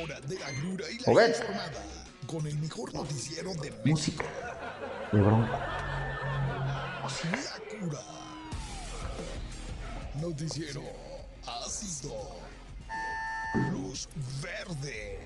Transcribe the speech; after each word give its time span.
Hora 0.00 0.20
de 0.20 0.38
la 0.38 0.50
grura 0.52 0.84
y 0.90 0.98
la 0.98 1.12
Obed. 1.12 1.28
informada. 1.28 1.82
Con 2.26 2.46
el 2.46 2.56
mejor 2.58 2.94
noticiero 2.94 3.52
de 3.54 3.70
México. 3.84 3.84
Músico. 3.84 4.24
De 5.12 5.20
bronco. 5.20 5.52
La 5.52 7.10
cura. 7.78 8.00
Noticiero 10.14 10.82
ácido. 11.46 12.14
Luz 13.70 14.08
verde. 14.40 15.20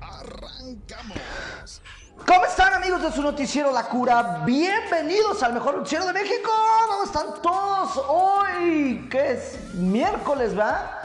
Arrancamos. 0.00 1.82
¿Cómo 2.26 2.46
están 2.46 2.72
amigos 2.72 3.02
de 3.02 3.12
su 3.12 3.20
noticiero 3.20 3.70
La 3.72 3.88
Cura? 3.88 4.42
Bienvenidos 4.46 5.42
al 5.42 5.52
mejor 5.52 5.76
noticiero 5.76 6.06
de 6.06 6.14
México. 6.14 6.50
¿Cómo 6.88 7.04
están 7.04 7.42
todos? 7.42 8.02
Hoy, 8.08 9.06
que 9.10 9.32
es 9.32 9.58
miércoles, 9.74 10.58
¿va? 10.58 10.95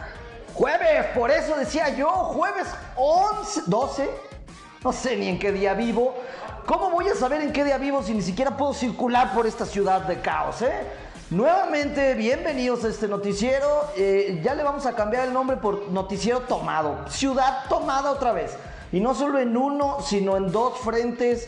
Jueves, 0.62 1.07
por 1.16 1.32
eso 1.32 1.55
decía 1.55 1.89
yo, 1.89 2.07
jueves 2.07 2.68
11, 2.96 3.63
12, 3.66 4.09
no 4.84 4.94
sé 4.94 5.17
ni 5.17 5.27
en 5.27 5.40
qué 5.40 5.52
día 5.52 5.73
vivo. 5.73 6.13
¿Cómo 6.67 6.91
voy 6.91 7.08
a 7.08 7.16
saber 7.16 7.41
en 7.41 7.52
qué 7.52 7.63
día 7.63 7.80
vivo 7.80 8.03
si 8.03 8.13
ni 8.13 8.22
siquiera 8.22 8.55
puedo 8.55 8.72
circular 8.76 9.34
por 9.34 9.48
esta 9.48 9.66
ciudad 9.66 10.02
de 10.02 10.22
caos, 10.22 10.62
eh? 10.62 10.72
Nuevamente, 11.31 12.13
bienvenidos 12.13 12.84
a 12.84 12.89
este 12.89 13.08
noticiero. 13.08 13.86
Eh, 13.98 14.39
ya 14.44 14.53
le 14.53 14.62
vamos 14.62 14.86
a 14.86 14.94
cambiar 14.94 15.27
el 15.27 15.34
nombre 15.34 15.58
por 15.58 15.89
Noticiero 15.89 16.41
Tomado. 16.41 17.09
Ciudad 17.09 17.64
tomada 17.67 18.12
otra 18.12 18.31
vez. 18.31 18.55
Y 18.91 19.00
no 19.00 19.16
solo 19.16 19.39
en 19.39 19.58
uno, 19.58 19.98
sino 20.05 20.38
en 20.38 20.52
dos 20.52 20.78
frentes. 20.78 21.48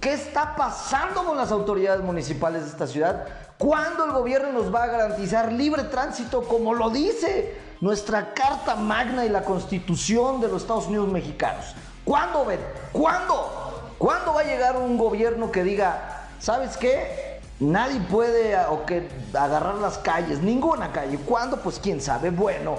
¿Qué 0.00 0.14
está 0.14 0.56
pasando 0.56 1.24
con 1.24 1.36
las 1.36 1.52
autoridades 1.52 2.00
municipales 2.00 2.62
de 2.62 2.70
esta 2.70 2.86
ciudad? 2.86 3.26
¿Cuándo 3.58 4.04
el 4.04 4.12
gobierno 4.12 4.52
nos 4.52 4.74
va 4.74 4.84
a 4.84 4.86
garantizar 4.86 5.50
libre 5.50 5.84
tránsito 5.84 6.42
como 6.42 6.74
lo 6.74 6.90
dice 6.90 7.56
nuestra 7.80 8.34
Carta 8.34 8.76
Magna 8.76 9.24
y 9.24 9.30
la 9.30 9.44
Constitución 9.44 10.40
de 10.40 10.48
los 10.48 10.62
Estados 10.62 10.88
Unidos 10.88 11.08
mexicanos? 11.08 11.74
¿Cuándo, 12.04 12.44
Ben? 12.44 12.60
¿Cuándo? 12.92 13.94
¿Cuándo 13.98 14.34
va 14.34 14.42
a 14.42 14.44
llegar 14.44 14.76
un 14.76 14.98
gobierno 14.98 15.50
que 15.50 15.64
diga, 15.64 16.28
¿sabes 16.38 16.76
qué? 16.76 17.40
Nadie 17.58 17.98
puede 18.00 18.54
o 18.66 18.84
que 18.84 19.08
agarrar 19.32 19.76
las 19.76 19.96
calles, 19.98 20.40
ninguna 20.40 20.92
calle. 20.92 21.18
¿Cuándo? 21.24 21.56
Pues 21.56 21.78
quién 21.78 22.02
sabe. 22.02 22.28
Bueno, 22.28 22.76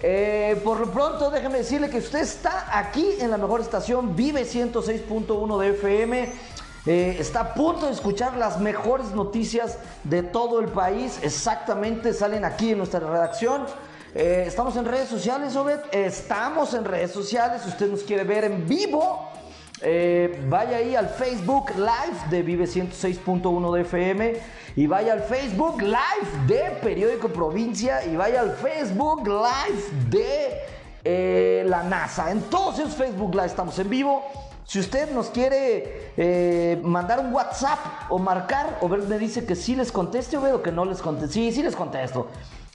eh, 0.00 0.60
por 0.64 0.78
lo 0.78 0.90
pronto 0.92 1.30
déjeme 1.30 1.58
decirle 1.58 1.90
que 1.90 1.98
usted 1.98 2.20
está 2.20 2.78
aquí 2.78 3.16
en 3.18 3.32
la 3.32 3.36
mejor 3.36 3.60
estación, 3.60 4.14
Vive 4.14 4.44
106.1 4.44 5.58
de 5.58 5.68
FM. 5.70 6.32
Eh, 6.86 7.16
está 7.18 7.40
a 7.40 7.54
punto 7.54 7.86
de 7.86 7.92
escuchar 7.92 8.36
las 8.36 8.58
mejores 8.58 9.10
noticias 9.10 9.78
de 10.04 10.22
todo 10.22 10.60
el 10.60 10.68
país. 10.68 11.20
Exactamente, 11.22 12.14
salen 12.14 12.44
aquí 12.44 12.70
en 12.70 12.78
nuestra 12.78 13.00
redacción. 13.00 13.66
Eh, 14.14 14.44
estamos 14.46 14.76
en 14.76 14.86
redes 14.86 15.08
sociales, 15.08 15.54
Obed. 15.56 15.80
Estamos 15.92 16.72
en 16.74 16.84
redes 16.84 17.12
sociales. 17.12 17.62
Si 17.62 17.68
usted 17.68 17.90
nos 17.90 18.02
quiere 18.02 18.24
ver 18.24 18.44
en 18.44 18.66
vivo, 18.66 19.28
eh, 19.82 20.42
vaya 20.48 20.78
ahí 20.78 20.96
al 20.96 21.10
Facebook 21.10 21.70
Live 21.76 22.30
de 22.30 22.42
Vive 22.42 22.64
106.1 22.66 23.74
de 23.74 23.80
FM 23.82 24.36
y 24.76 24.86
vaya 24.86 25.12
al 25.12 25.22
Facebook 25.22 25.82
Live 25.82 26.46
de 26.46 26.70
Periódico 26.82 27.28
Provincia 27.28 28.04
y 28.06 28.16
vaya 28.16 28.40
al 28.40 28.52
Facebook 28.52 29.28
Live 29.28 30.08
de 30.08 31.64
la 31.64 31.82
NASA. 31.82 32.30
En 32.30 32.40
todos 32.42 32.94
Facebook 32.94 33.34
Live 33.34 33.46
estamos 33.46 33.78
en 33.78 33.88
vivo. 33.90 34.49
Si 34.70 34.78
usted 34.78 35.10
nos 35.10 35.30
quiere 35.30 36.12
eh, 36.16 36.80
mandar 36.84 37.18
un 37.18 37.34
WhatsApp 37.34 37.80
o 38.08 38.20
marcar, 38.20 38.78
o 38.80 38.88
ver, 38.88 39.00
me 39.00 39.18
dice 39.18 39.44
que 39.44 39.56
sí 39.56 39.74
les 39.74 39.90
conteste 39.90 40.36
o 40.36 40.40
veo 40.40 40.62
que 40.62 40.70
no 40.70 40.84
les 40.84 41.02
conteste. 41.02 41.34
Sí, 41.34 41.50
sí 41.50 41.60
les 41.60 41.74
contesto. 41.74 42.28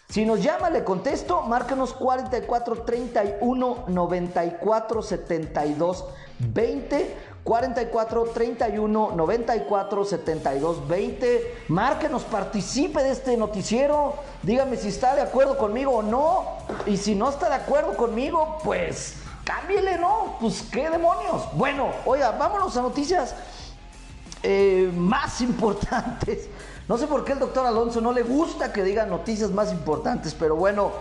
Si 0.09 0.25
nos 0.25 0.43
llama, 0.43 0.69
le 0.69 0.83
contesto, 0.83 1.43
márcanos 1.43 1.93
44 1.93 2.81
31 2.81 3.85
94 3.87 5.01
72 5.01 6.05
20. 6.39 7.15
44 7.45 8.23
31 8.25 9.11
94 9.15 10.03
72 10.03 10.87
20. 10.89 11.57
Márquenos, 11.69 12.23
participe 12.23 13.03
de 13.03 13.11
este 13.11 13.37
noticiero. 13.37 14.15
Dígame 14.43 14.75
si 14.75 14.89
está 14.89 15.15
de 15.15 15.21
acuerdo 15.21 15.57
conmigo 15.57 15.91
o 15.93 16.03
no. 16.03 16.43
Y 16.87 16.97
si 16.97 17.15
no 17.15 17.29
está 17.29 17.47
de 17.47 17.55
acuerdo 17.55 17.95
conmigo, 17.95 18.57
pues 18.65 19.13
cámbiele, 19.45 19.97
¿no? 19.97 20.35
Pues 20.41 20.63
qué 20.71 20.89
demonios. 20.89 21.43
Bueno, 21.53 21.91
oiga, 22.05 22.31
vámonos 22.31 22.75
a 22.75 22.81
noticias 22.81 23.33
eh, 24.43 24.91
más 24.93 25.39
importantes. 25.39 26.49
No 26.87 26.97
sé 26.97 27.07
por 27.07 27.25
qué 27.25 27.31
el 27.31 27.39
doctor 27.39 27.65
Alonso 27.65 27.99
no 27.99 28.11
le 28.11 28.21
gusta 28.21 28.71
que 28.71 28.83
diga 28.83 29.05
noticias 29.05 29.49
más 29.49 29.71
importantes, 29.71 30.35
pero 30.37 30.55
bueno, 30.55 30.91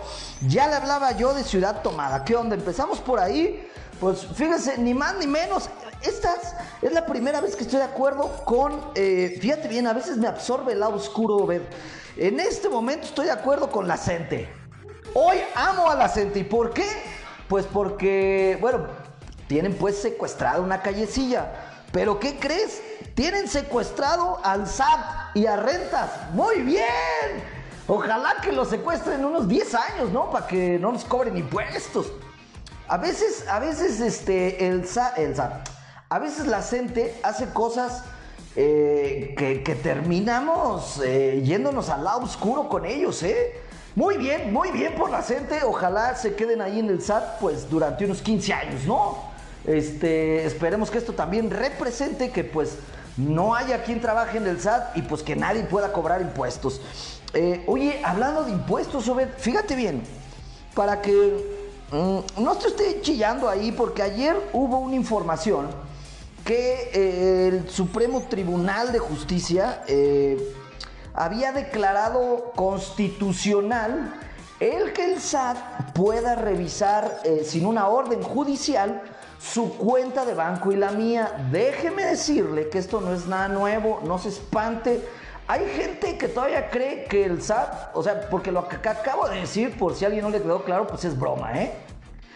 ya 0.47 0.67
le 0.67 0.75
hablaba 0.75 1.11
yo 1.11 1.33
de 1.33 1.43
Ciudad 1.43 1.81
Tomada. 1.83 2.23
¿Qué 2.23 2.35
onda? 2.35 2.55
Empezamos 2.55 2.99
por 2.99 3.19
ahí. 3.19 3.69
Pues 3.99 4.25
fíjense, 4.25 4.77
ni 4.77 4.93
más 4.93 5.15
ni 5.17 5.27
menos. 5.27 5.69
Esta 6.01 6.35
es 6.81 6.91
la 6.91 7.05
primera 7.05 7.39
vez 7.39 7.55
que 7.55 7.63
estoy 7.63 7.79
de 7.79 7.85
acuerdo 7.85 8.31
con. 8.45 8.91
eh, 8.95 9.37
fíjate 9.39 9.67
bien, 9.67 9.87
a 9.87 9.93
veces 9.93 10.17
me 10.17 10.27
absorbe 10.27 10.73
el 10.73 10.79
lado 10.79 10.95
oscuro 10.95 11.45
ver. 11.45 11.67
En 12.17 12.39
este 12.39 12.67
momento 12.67 13.05
estoy 13.05 13.25
de 13.25 13.31
acuerdo 13.31 13.69
con 13.69 13.87
la 13.87 13.97
gente. 13.97 14.49
Hoy 15.13 15.37
amo 15.53 15.89
a 15.89 15.95
la 15.95 16.09
gente. 16.09 16.39
¿Y 16.39 16.43
por 16.43 16.73
qué? 16.73 16.87
Pues 17.47 17.65
porque, 17.65 18.57
bueno, 18.59 18.87
tienen 19.47 19.75
pues 19.75 20.01
secuestrada 20.01 20.59
una 20.59 20.81
callecilla. 20.81 21.51
Pero 21.91 22.19
¿qué 22.19 22.37
crees? 22.37 22.81
Tienen 23.13 23.47
secuestrado 23.47 24.39
al 24.43 24.67
SAT 24.67 25.35
y 25.35 25.45
a 25.45 25.55
rentas. 25.55 26.11
Muy 26.33 26.61
bien. 26.61 26.85
Ojalá 27.87 28.35
que 28.41 28.51
lo 28.51 28.65
secuestren 28.65 29.23
unos 29.23 29.47
10 29.47 29.75
años, 29.75 30.11
¿no? 30.11 30.31
Para 30.31 30.47
que 30.47 30.79
no 30.79 30.91
nos 30.91 31.05
cobren 31.05 31.37
impuestos. 31.37 32.11
A 32.87 32.97
veces, 32.97 33.47
a 33.47 33.59
veces, 33.59 33.99
este, 33.99 34.67
el 34.67 34.87
SAT, 34.87 35.19
el 35.19 35.35
SAT, 35.35 35.69
a 36.09 36.19
veces 36.19 36.47
la 36.47 36.61
gente 36.61 37.19
hace 37.23 37.49
cosas 37.49 38.03
eh, 38.55 39.35
que, 39.37 39.63
que 39.63 39.75
terminamos 39.75 41.01
eh, 41.03 41.41
yéndonos 41.43 41.89
al 41.89 42.03
lado 42.03 42.21
oscuro 42.21 42.69
con 42.69 42.85
ellos, 42.85 43.21
¿eh? 43.23 43.59
Muy 43.95 44.17
bien, 44.17 44.51
muy 44.51 44.71
bien 44.71 44.93
por 44.93 45.09
la 45.09 45.21
gente. 45.21 45.63
Ojalá 45.63 46.15
se 46.15 46.35
queden 46.35 46.61
ahí 46.61 46.79
en 46.79 46.89
el 46.89 47.01
SAT, 47.01 47.39
pues, 47.39 47.69
durante 47.69 48.03
unos 48.03 48.21
15 48.21 48.53
años, 48.53 48.83
¿no? 48.85 49.23
Este, 49.65 50.45
esperemos 50.45 50.91
que 50.91 50.97
esto 50.97 51.13
también 51.13 51.49
represente 51.49 52.29
que, 52.29 52.43
pues, 52.43 52.77
no 53.15 53.55
haya 53.55 53.83
quien 53.83 54.01
trabaje 54.01 54.37
en 54.37 54.47
el 54.47 54.59
SAT 54.59 54.97
y, 54.97 55.01
pues, 55.03 55.23
que 55.23 55.37
nadie 55.37 55.63
pueda 55.63 55.93
cobrar 55.93 56.21
impuestos. 56.21 56.81
Eh, 57.33 57.63
oye, 57.67 58.01
hablando 58.03 58.43
de 58.43 58.51
impuestos, 58.51 59.07
Obed, 59.07 59.29
fíjate 59.37 59.77
bien, 59.77 60.03
para 60.73 61.01
que 61.01 61.11
mm, 61.93 62.43
no 62.43 62.55
te 62.57 62.67
esté 62.67 62.99
chillando 62.99 63.47
ahí, 63.47 63.71
porque 63.71 64.01
ayer 64.01 64.35
hubo 64.51 64.77
una 64.79 64.95
información 64.95 65.67
que 66.43 66.91
eh, 66.93 67.47
el 67.47 67.69
Supremo 67.69 68.25
Tribunal 68.29 68.91
de 68.91 68.99
Justicia 68.99 69.83
eh, 69.87 70.37
había 71.15 71.51
declarado 71.51 72.51
constitucional 72.55 74.13
el 74.59 74.93
que 74.93 75.13
el 75.13 75.19
SAT 75.19 75.57
pueda 75.93 76.35
revisar 76.35 77.19
eh, 77.23 77.43
sin 77.45 77.65
una 77.65 77.87
orden 77.87 78.21
judicial 78.21 79.01
su 79.39 79.77
cuenta 79.77 80.25
de 80.25 80.33
banco 80.33 80.71
y 80.71 80.75
la 80.75 80.91
mía. 80.91 81.47
Déjeme 81.51 82.05
decirle 82.05 82.69
que 82.69 82.79
esto 82.79 83.01
no 83.01 83.13
es 83.13 83.27
nada 83.27 83.47
nuevo, 83.47 84.01
no 84.05 84.17
se 84.17 84.29
espante. 84.29 85.01
Hay 85.47 85.65
gente 85.75 86.17
que 86.17 86.27
todavía 86.27 86.69
cree 86.69 87.05
que 87.05 87.25
el 87.25 87.41
SAT, 87.41 87.95
o 87.95 88.01
sea, 88.01 88.29
porque 88.29 88.51
lo 88.51 88.67
que 88.67 88.77
acabo 88.89 89.27
de 89.29 89.41
decir, 89.41 89.77
por 89.77 89.93
si 89.93 90.03
a 90.03 90.07
alguien 90.07 90.25
no 90.25 90.31
le 90.31 90.41
quedó 90.41 90.63
claro, 90.63 90.87
pues 90.87 91.05
es 91.05 91.17
broma, 91.17 91.61
¿eh? 91.61 91.73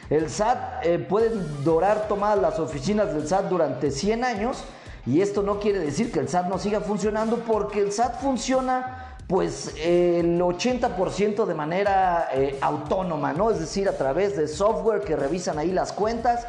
El 0.10 0.30
SAT 0.30 0.86
eh, 0.86 1.00
puede 1.00 1.30
durar 1.64 2.08
tomadas 2.08 2.40
las 2.40 2.60
oficinas 2.60 3.14
del 3.14 3.28
SAT 3.28 3.46
durante 3.46 3.92
100 3.92 4.24
años 4.24 4.64
y 5.09 5.24
esto 5.24 5.42
no 5.42 5.59
quiere 5.59 5.80
decir 5.80 6.12
que 6.12 6.20
el 6.20 6.30
SAT 6.30 6.50
no 6.50 6.59
siga 6.59 6.81
funcionando 6.81 7.38
porque 7.38 7.80
el 7.80 7.92
SAT 7.92 8.22
funciona 8.22 9.16
pues 9.25 9.74
el 9.80 10.40
80% 10.40 11.46
de 11.46 11.53
manera 11.56 12.30
eh, 12.31 12.58
autónoma, 12.62 13.34
¿no? 13.34 13.50
Es 13.50 13.59
decir, 13.59 13.90
a 13.90 13.98
través 13.98 14.38
de 14.38 14.48
software 14.48 15.02
que 15.02 15.16
revisan 15.16 15.58
ahí 15.58 15.72
las 15.72 15.94
cuentas. 15.94 16.45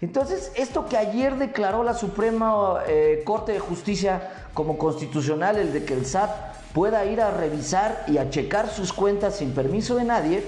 Entonces, 0.00 0.50
esto 0.56 0.86
que 0.86 0.96
ayer 0.96 1.36
declaró 1.36 1.84
la 1.84 1.94
Suprema 1.94 2.82
eh, 2.88 3.22
Corte 3.24 3.52
de 3.52 3.60
Justicia 3.60 4.48
como 4.54 4.76
constitucional, 4.76 5.56
el 5.56 5.72
de 5.72 5.84
que 5.84 5.94
el 5.94 6.04
SAT 6.04 6.30
pueda 6.72 7.04
ir 7.04 7.20
a 7.20 7.30
revisar 7.30 8.04
y 8.08 8.18
a 8.18 8.28
checar 8.28 8.70
sus 8.70 8.92
cuentas 8.92 9.36
sin 9.36 9.52
permiso 9.52 9.94
de 9.94 10.04
nadie, 10.04 10.44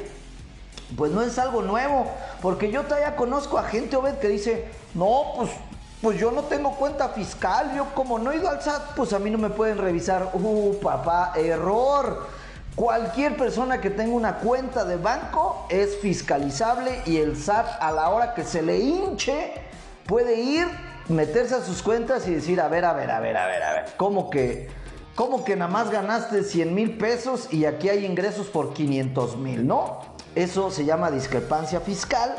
pues 0.97 1.13
no 1.13 1.23
es 1.23 1.39
algo 1.39 1.63
nuevo, 1.63 2.07
porque 2.41 2.73
yo 2.73 2.83
todavía 2.83 3.15
conozco 3.15 3.57
a 3.57 3.65
gente, 3.65 3.95
Obed, 3.97 4.19
que 4.19 4.29
dice, 4.29 4.67
no, 4.95 5.33
pues, 5.37 5.51
pues 6.03 6.19
yo 6.19 6.33
no 6.33 6.43
tengo 6.43 6.73
cuenta 6.73 7.11
fiscal, 7.11 7.73
yo 7.77 7.95
como 7.95 8.19
no 8.19 8.33
he 8.33 8.37
ido 8.37 8.51
al 8.51 8.61
SAT, 8.61 8.97
pues 8.97 9.13
a 9.13 9.21
mí 9.21 9.31
no 9.31 9.39
me 9.39 9.51
pueden 9.51 9.79
revisar. 9.79 10.31
Uh, 10.35 10.77
papá, 10.83 11.33
error. 11.37 12.27
Cualquier 12.75 13.37
persona 13.37 13.81
que 13.81 13.89
tenga 13.89 14.13
una 14.13 14.39
cuenta 14.39 14.85
de 14.85 14.97
banco 14.97 15.65
es 15.69 15.97
fiscalizable 15.99 17.03
y 17.07 17.19
el 17.19 17.37
SAT 17.37 17.81
a 17.81 17.93
la 17.93 18.09
hora 18.09 18.35
que 18.35 18.43
se 18.43 18.63
le 18.63 18.79
hinche 18.79 19.53
puede 20.07 20.41
ir, 20.41 20.67
meterse 21.09 21.55
a 21.55 21.61
sus 21.61 21.83
cuentas 21.83 22.27
y 22.27 22.35
decir, 22.35 22.61
a 22.61 22.67
ver, 22.67 22.85
a 22.85 22.95
ver, 22.95 23.11
a 23.11 23.21
ver, 23.21 23.37
a 23.37 23.47
ver, 23.47 23.63
a 23.63 23.73
ver, 23.73 23.85
¿cómo 23.97 24.29
que, 24.29 24.69
cómo 25.15 25.45
que 25.45 25.55
nada 25.55 25.71
más 25.71 25.91
ganaste 25.91 26.43
100 26.43 26.75
mil 26.75 26.99
pesos 26.99 27.53
y 27.53 27.65
aquí 27.65 27.91
hay 27.91 28.05
ingresos 28.05 28.49
por 28.49 28.73
500 28.73 29.37
mil, 29.37 29.67
no? 29.69 30.01
Eso 30.35 30.73
se 30.73 30.85
llama 30.85 31.13
discrepancia 31.13 31.81
fiscal. 31.81 32.35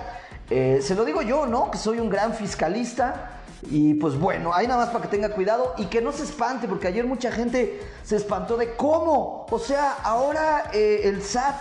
Eh, 0.50 0.80
se 0.81 0.95
lo 0.95 1.06
digo 1.06 1.21
yo, 1.21 1.45
¿no? 1.45 1.71
Que 1.71 1.77
soy 1.77 2.00
un 2.00 2.10
gran 2.10 2.33
fiscalista. 2.33 3.43
Y 3.69 3.95
pues 3.95 4.19
bueno, 4.19 4.54
ahí 4.54 4.68
nada 4.68 4.86
más 4.86 4.89
para 4.89 5.04
que 5.04 5.10
tenga 5.10 5.30
cuidado 5.30 5.74
y 5.77 5.86
que 5.86 6.01
no 6.01 6.12
se 6.12 6.24
espante, 6.24 6.68
porque 6.68 6.88
ayer 6.88 7.06
mucha 7.06 7.31
gente 7.31 7.81
se 8.04 8.15
espantó 8.15 8.57
de 8.57 8.75
cómo. 8.75 9.45
O 9.50 9.60
sea, 9.60 9.98
ahora 10.04 10.69
eh, 10.74 11.01
el 11.06 11.21
SAT, 11.21 11.56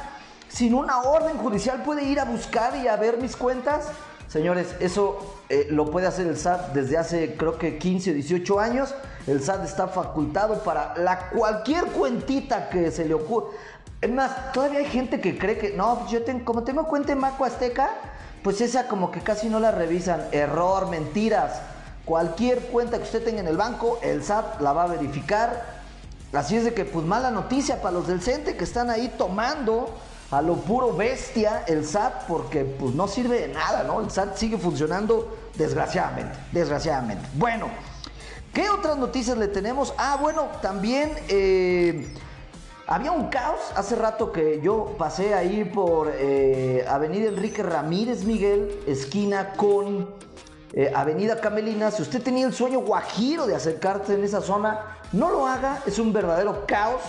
sin 0.49 0.75
una 0.75 1.03
orden 1.03 1.39
judicial, 1.39 1.83
puede 1.83 2.05
ir 2.05 2.21
a 2.21 2.25
buscar 2.25 2.77
y 2.77 2.89
a 2.89 2.97
ver 2.97 3.19
mis 3.19 3.37
cuentas. 3.37 3.89
Señores, 4.29 4.75
eso 4.81 5.41
eh, 5.49 5.67
lo 5.71 5.91
puede 5.91 6.07
hacer 6.07 6.27
el 6.27 6.39
SAT 6.39 6.73
desde 6.73 6.97
hace 6.97 7.37
creo 7.37 7.59
que 7.59 7.79
15 7.79 8.11
o 8.11 8.15
18 8.15 8.61
años. 8.61 8.95
El 9.27 9.43
SAT 9.43 9.65
está 9.65 9.89
facultado 9.89 10.65
para 10.65 10.97
la 10.97 11.29
cualquier 11.29 11.85
cuentita 11.87 12.69
que 12.69 12.91
se 12.91 13.05
le 13.05 13.15
ocurra. 13.15 13.49
Es 14.01 14.11
más, 14.11 14.53
todavía 14.53 14.81
hay 14.81 14.87
gente 14.87 15.21
que 15.21 15.39
cree 15.39 15.59
que, 15.59 15.77
no, 15.77 16.01
pues 16.01 16.11
yo 16.11 16.25
tengo, 16.25 16.45
como 16.45 16.65
tengo 16.65 16.89
cuenta 16.89 17.13
en 17.13 17.19
Maco 17.19 17.45
Azteca, 17.45 17.91
pues 18.43 18.61
esa 18.61 18.89
como 18.89 19.13
que 19.13 19.21
casi 19.21 19.49
no 19.49 19.61
la 19.61 19.71
revisan. 19.71 20.27
Error, 20.33 20.89
mentiras. 20.89 21.61
Cualquier 22.05 22.61
cuenta 22.67 22.99
que 22.99 23.05
usted 23.05 23.25
tenga 23.25 23.41
en 23.41 23.49
el 23.49 23.57
banco, 23.57 23.99
el 24.03 24.25
SAT 24.25 24.61
la 24.61 24.73
va 24.73 24.85
a 24.85 24.87
verificar. 24.89 25.83
Así 26.33 26.57
es 26.57 26.65
de 26.65 26.75
que, 26.75 26.85
pues 26.85 27.05
mala 27.05 27.31
noticia 27.31 27.81
para 27.81 27.93
los 27.93 28.09
del 28.09 28.21
CENTE 28.21 28.57
que 28.57 28.65
están 28.65 28.91
ahí 28.91 29.13
tomando 29.17 29.89
a 30.33 30.41
lo 30.41 30.57
puro 30.57 30.97
bestia 30.97 31.63
el 31.69 31.85
SAT 31.85 32.25
porque 32.27 32.65
pues 32.65 32.95
no 32.95 33.07
sirve 33.07 33.41
de 33.41 33.49
nada, 33.49 33.85
¿no? 33.85 34.01
El 34.01 34.11
SAT 34.11 34.37
sigue 34.37 34.57
funcionando 34.57 35.37
desgraciadamente, 35.57 36.39
desgraciadamente. 36.51 37.29
Bueno, 37.35 37.69
¿qué 38.55 38.71
otras 38.71 38.97
noticias 38.97 39.37
le 39.37 39.47
tenemos? 39.47 39.93
Ah, 39.99 40.17
bueno, 40.21 40.49
también 40.63 41.13
eh, 41.29 42.09
había 42.87 43.13
un 43.13 43.29
caos 43.29 43.61
hace 43.77 43.95
rato 43.95 44.33
que 44.33 44.61
yo 44.63 44.95
pasé 44.99 45.35
ahí 45.35 45.65
por 45.65 46.11
eh, 46.15 46.85
Avenida 46.89 47.29
Enrique 47.29 47.63
Ramírez 47.63 48.25
Miguel, 48.25 48.81
esquina 48.87 49.53
con 49.53 50.09
eh, 50.73 50.93
Avenida 50.95 51.41
Camelina. 51.41 51.91
Si 51.91 52.03
usted 52.03 52.23
tenía 52.23 52.47
el 52.47 52.53
sueño 52.53 52.81
guajiro 52.81 53.47
de 53.47 53.55
acercarse 53.55 54.15
en 54.15 54.25
esa 54.25 54.41
zona, 54.41 54.99
no 55.13 55.31
lo 55.31 55.47
haga, 55.47 55.83
es 55.87 55.99
un 55.99 56.13
verdadero 56.13 56.67
caos. 56.67 57.03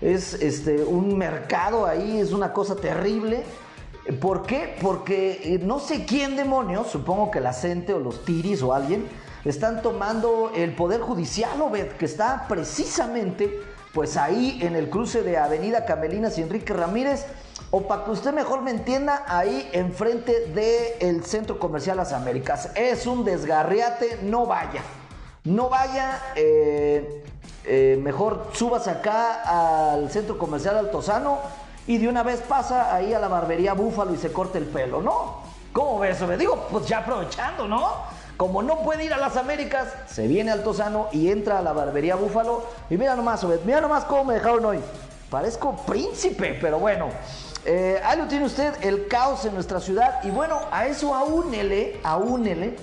Es 0.00 0.34
este, 0.34 0.82
un 0.82 1.16
mercado 1.16 1.86
ahí, 1.86 2.18
es 2.18 2.32
una 2.32 2.52
cosa 2.52 2.74
terrible. 2.74 3.44
¿Por 4.20 4.42
qué? 4.42 4.76
Porque 4.82 5.40
eh, 5.44 5.60
no 5.62 5.78
sé 5.78 6.04
quién 6.04 6.34
demonios, 6.34 6.88
supongo 6.88 7.30
que 7.30 7.40
la 7.40 7.52
gente 7.52 7.94
o 7.94 8.00
los 8.00 8.24
tiris 8.24 8.62
o 8.62 8.72
alguien, 8.72 9.06
están 9.44 9.80
tomando 9.80 10.50
el 10.56 10.74
poder 10.74 11.00
judicial, 11.00 11.60
Obed, 11.60 11.92
que 11.92 12.04
está 12.04 12.46
precisamente 12.48 13.60
pues 13.92 14.16
ahí 14.16 14.58
en 14.62 14.74
el 14.74 14.88
cruce 14.88 15.22
de 15.22 15.36
Avenida 15.36 15.84
Camelinas 15.84 16.38
y 16.38 16.42
Enrique 16.42 16.72
Ramírez, 16.72 17.26
o 17.74 17.80
para 17.88 18.04
que 18.04 18.10
usted 18.10 18.34
mejor 18.34 18.60
me 18.60 18.70
entienda, 18.70 19.24
ahí 19.26 19.66
enfrente 19.72 20.46
del 20.48 21.24
Centro 21.24 21.58
Comercial 21.58 21.96
Las 21.96 22.12
Américas. 22.12 22.70
Es 22.74 23.06
un 23.06 23.24
desgarriate, 23.24 24.18
no 24.22 24.44
vaya. 24.44 24.82
No 25.44 25.70
vaya, 25.70 26.20
eh, 26.36 27.24
eh, 27.64 27.98
mejor 28.02 28.50
subas 28.52 28.88
acá 28.88 29.94
al 29.94 30.10
Centro 30.10 30.36
Comercial 30.36 30.76
Altozano 30.76 31.38
y 31.86 31.96
de 31.96 32.08
una 32.08 32.22
vez 32.22 32.42
pasa 32.42 32.94
ahí 32.94 33.14
a 33.14 33.18
la 33.18 33.28
barbería 33.28 33.72
Búfalo 33.72 34.12
y 34.12 34.18
se 34.18 34.30
corte 34.30 34.58
el 34.58 34.66
pelo, 34.66 35.00
¿no? 35.00 35.38
¿Cómo 35.72 35.98
ves? 35.98 36.20
Me 36.20 36.36
digo, 36.36 36.68
pues 36.70 36.86
ya 36.86 36.98
aprovechando, 36.98 37.66
¿no? 37.66 37.88
Como 38.36 38.62
no 38.62 38.80
puede 38.82 39.06
ir 39.06 39.14
a 39.14 39.16
las 39.16 39.38
Américas, 39.38 39.88
se 40.08 40.28
viene 40.28 40.52
al 40.52 40.58
Altozano 40.58 41.08
y 41.10 41.30
entra 41.30 41.60
a 41.60 41.62
la 41.62 41.72
barbería 41.72 42.16
Búfalo. 42.16 42.66
Y 42.90 42.98
mira 42.98 43.16
nomás, 43.16 43.42
Obed, 43.44 43.60
mira 43.64 43.80
nomás 43.80 44.04
cómo 44.04 44.24
me 44.24 44.34
dejaron 44.34 44.62
hoy. 44.62 44.80
Parezco 45.30 45.74
príncipe, 45.86 46.58
pero 46.60 46.78
bueno. 46.78 47.08
Eh, 47.64 48.00
ahí 48.04 48.18
lo 48.18 48.26
tiene 48.26 48.44
usted, 48.44 48.74
el 48.82 49.06
caos 49.08 49.44
en 49.44 49.54
nuestra 49.54 49.80
ciudad. 49.80 50.22
Y 50.24 50.30
bueno, 50.30 50.60
a 50.70 50.86
eso 50.86 51.14
aúnele, 51.14 52.00
aúnele 52.02 52.76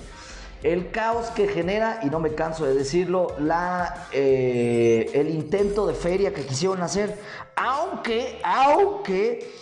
el 0.62 0.90
caos 0.90 1.28
que 1.30 1.48
genera, 1.48 2.00
y 2.02 2.10
no 2.10 2.20
me 2.20 2.34
canso 2.34 2.66
de 2.66 2.74
decirlo, 2.74 3.34
la, 3.38 4.08
eh, 4.12 5.10
el 5.14 5.30
intento 5.30 5.86
de 5.86 5.94
feria 5.94 6.34
que 6.34 6.44
quisieron 6.44 6.82
hacer. 6.82 7.18
Aunque, 7.56 8.40
aunque 8.44 9.52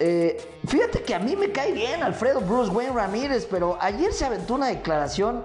eh, 0.00 0.40
fíjate 0.66 1.02
que 1.02 1.14
a 1.14 1.18
mí 1.18 1.34
me 1.34 1.50
cae 1.50 1.72
bien 1.72 2.02
Alfredo 2.02 2.40
Bruce 2.40 2.70
Wayne 2.70 2.92
Ramírez, 2.92 3.46
pero 3.50 3.78
ayer 3.80 4.12
se 4.12 4.24
aventó 4.24 4.54
una 4.54 4.68
declaración 4.68 5.44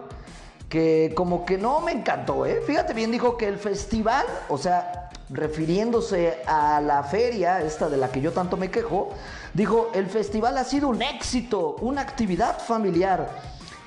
que 0.70 1.14
como 1.16 1.46
que 1.46 1.58
no 1.58 1.82
me 1.82 1.92
encantó, 1.92 2.46
¿eh? 2.46 2.62
Fíjate 2.66 2.94
bien, 2.94 3.12
dijo 3.12 3.38
que 3.38 3.48
el 3.48 3.58
festival, 3.60 4.26
o 4.50 4.58
sea, 4.58 5.03
refiriéndose 5.34 6.42
a 6.46 6.80
la 6.80 7.04
feria, 7.04 7.62
esta 7.62 7.90
de 7.90 7.98
la 7.98 8.10
que 8.12 8.22
yo 8.22 8.32
tanto 8.32 8.56
me 8.56 8.70
quejo, 8.70 9.10
dijo, 9.54 9.90
el 9.94 10.08
festival 10.08 10.58
ha 10.58 10.64
sido 10.64 10.90
un 10.90 11.02
éxito, 11.02 11.76
una 11.82 12.02
actividad 12.02 12.60
familiar. 12.60 13.30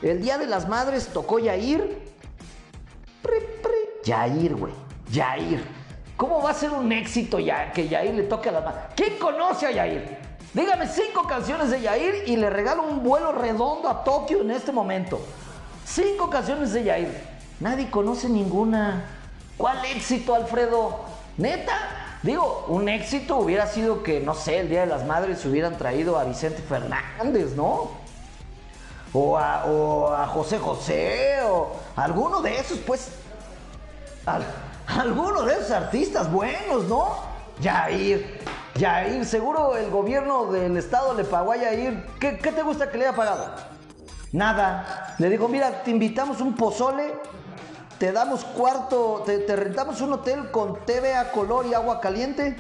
El 0.03 0.21
Día 0.21 0.37
de 0.39 0.47
las 0.47 0.69
Madres 0.69 1.09
tocó 1.09 1.39
Yair. 1.39 2.03
Yair, 4.05 4.55
güey. 4.55 4.75
Yair. 5.11 5.65
¿Cómo 6.17 6.43
va 6.43 6.51
a 6.51 6.55
ser 6.55 6.71
un 6.71 6.91
éxito 6.93 7.39
ya 7.39 7.73
que 7.73 7.89
Yair 7.89 8.15
le 8.15 8.23
toque 8.25 8.49
a 8.49 8.53
las 8.53 8.65
madres? 8.65 8.83
¿Quién 8.95 9.19
conoce 9.19 9.67
a 9.67 9.71
Yair? 9.71 10.19
Dígame 10.55 10.87
cinco 10.89 11.27
canciones 11.27 11.71
de 11.71 11.83
Yair 11.83 12.25
y 12.27 12.37
le 12.37 12.49
regalo 12.49 12.83
un 12.85 13.03
vuelo 13.03 13.33
redondo 13.33 13.89
a 13.89 14.03
Tokio 14.03 14.41
en 14.41 14.51
este 14.51 14.73
momento. 14.73 15.21
Cinco 15.85 16.31
canciones 16.31 16.73
de 16.73 16.85
Yair. 16.85 17.21
Nadie 17.61 17.91
conoce 17.91 18.29
ninguna. 18.29 19.05
¿Cuál 19.57 19.85
éxito, 19.85 20.35
Alfredo? 20.35 21.06
Neta. 21.39 21.97
Digo, 22.23 22.65
un 22.69 22.89
éxito 22.89 23.37
hubiera 23.37 23.67
sido 23.67 24.03
que, 24.03 24.21
no 24.21 24.35
sé, 24.35 24.61
el 24.61 24.69
Día 24.69 24.81
de 24.81 24.87
las 24.87 25.05
Madres 25.05 25.45
hubieran 25.45 25.77
traído 25.77 26.19
a 26.19 26.25
Vicente 26.25 26.63
Fernández, 26.63 27.55
¿no? 27.55 27.91
O 29.13 29.39
a, 29.39 30.27
José 30.27 30.59
José, 30.59 31.39
o 31.45 31.73
alguno 31.95 32.43
de 32.43 32.59
esos, 32.59 32.79
pues. 32.79 33.11
alguno 34.87 35.43
de 35.43 35.55
esos 35.55 35.71
artistas 35.71 36.31
buenos, 36.31 36.85
¿no? 36.85 37.17
Yair. 37.61 38.41
Yair, 38.75 39.25
seguro 39.25 39.77
el 39.77 39.91
gobierno 39.91 40.51
del 40.53 40.77
estado 40.77 41.15
le 41.15 41.25
pagó 41.25 41.53
a 41.53 41.57
Yair. 41.57 42.05
¿Qué, 42.19 42.33
te 42.33 42.63
gusta 42.63 42.91
que 42.91 42.99
le 42.99 43.07
haya 43.07 43.17
pagado? 43.17 43.55
Nada. 44.33 45.15
Le 45.19 45.31
dijo, 45.31 45.49
mira, 45.49 45.83
te 45.83 45.91
invitamos 45.91 46.41
un 46.41 46.55
pozole, 46.55 47.15
te 47.99 48.13
damos 48.13 48.45
cuarto, 48.45 49.23
te, 49.25 49.57
rentamos 49.57 50.01
un 50.01 50.13
hotel 50.13 50.51
con 50.51 50.85
TV 50.85 51.15
a 51.15 51.33
color 51.33 51.67
y 51.67 51.75
agua 51.75 52.01
caliente 52.01 52.57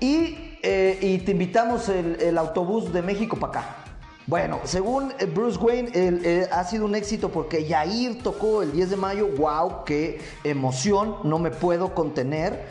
y, 0.00 0.56
eh, 0.62 1.22
te 1.24 1.32
invitamos 1.32 1.88
el, 1.88 2.36
autobús 2.36 2.92
de 2.92 3.02
México 3.02 3.36
para 3.36 3.60
acá. 3.60 3.76
Bueno, 4.26 4.60
según 4.64 5.12
eh, 5.18 5.24
Bruce 5.24 5.58
Wayne, 5.58 5.90
eh, 5.94 6.48
ha 6.52 6.64
sido 6.64 6.84
un 6.84 6.94
éxito 6.94 7.30
porque 7.30 7.66
Yair 7.66 8.22
tocó 8.22 8.62
el 8.62 8.72
10 8.72 8.90
de 8.90 8.96
mayo. 8.96 9.28
¡Wow! 9.38 9.84
¡Qué 9.84 10.20
emoción! 10.44 11.16
No 11.24 11.38
me 11.38 11.50
puedo 11.50 11.94
contener. 11.94 12.66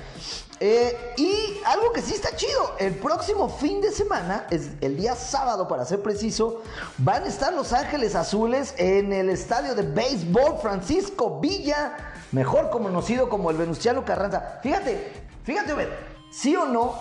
Eh, 0.60 1.14
y 1.18 1.60
algo 1.66 1.94
que 1.94 2.02
sí 2.02 2.16
está 2.16 2.36
chido, 2.36 2.76
el 2.80 2.96
próximo 2.96 3.48
fin 3.48 3.80
de 3.80 3.92
semana, 3.92 4.48
es 4.50 4.70
el 4.82 4.98
día 4.98 5.16
sábado 5.16 5.68
para 5.68 5.86
ser 5.86 6.02
preciso, 6.02 6.64
van 6.98 7.24
a 7.24 7.28
estar 7.28 7.54
Los 7.54 7.74
Ángeles 7.74 8.16
Azules 8.16 8.74
en 8.78 9.14
el 9.14 9.30
estadio 9.30 9.76
de 9.76 9.84
béisbol 9.84 10.58
Francisco 10.60 11.40
Villa, 11.40 11.96
mejor 12.32 12.72
conocido 12.72 13.30
como 13.30 13.52
el 13.52 13.58
Venustiano 13.58 14.04
Carranza. 14.04 14.60
Fíjate, 14.64 15.12
fíjate, 15.44 15.74
Obed, 15.74 15.90
sí 16.32 16.56
o 16.56 16.66
no, 16.66 16.96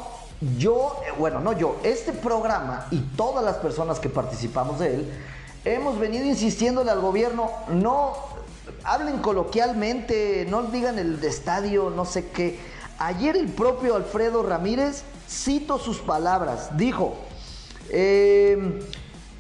yo, 0.59 1.01
eh, 1.07 1.13
bueno, 1.19 1.41
no 1.41 1.55
yo, 1.55 1.77
este 1.83 2.13
programa 2.13 2.89
y 2.91 3.01
todas 3.17 3.43
las 3.43 3.57
personas 3.57 3.99
que 4.01 4.11
participamos 4.11 4.81
de 4.81 4.97
él, 4.97 5.13
hemos 5.65 5.99
venido 5.99 6.27
insistiéndole 6.27 6.91
al 6.91 7.01
gobierno, 7.01 7.51
no 7.69 8.13
hablen 8.85 9.19
coloquialmente, 9.19 10.47
no 10.51 10.65
digan 10.65 10.99
el 10.99 11.25
estadio, 11.25 11.89
no 11.89 12.05
sé 12.05 12.29
qué 12.29 12.76
Ayer 12.99 13.37
el 13.37 13.49
propio 13.49 13.97
Alfredo 13.97 14.43
Ramírez, 14.43 15.03
cito 15.29 15.79
sus 15.79 15.99
palabras, 15.99 16.77
dijo, 16.79 17.15
em, 17.91 18.81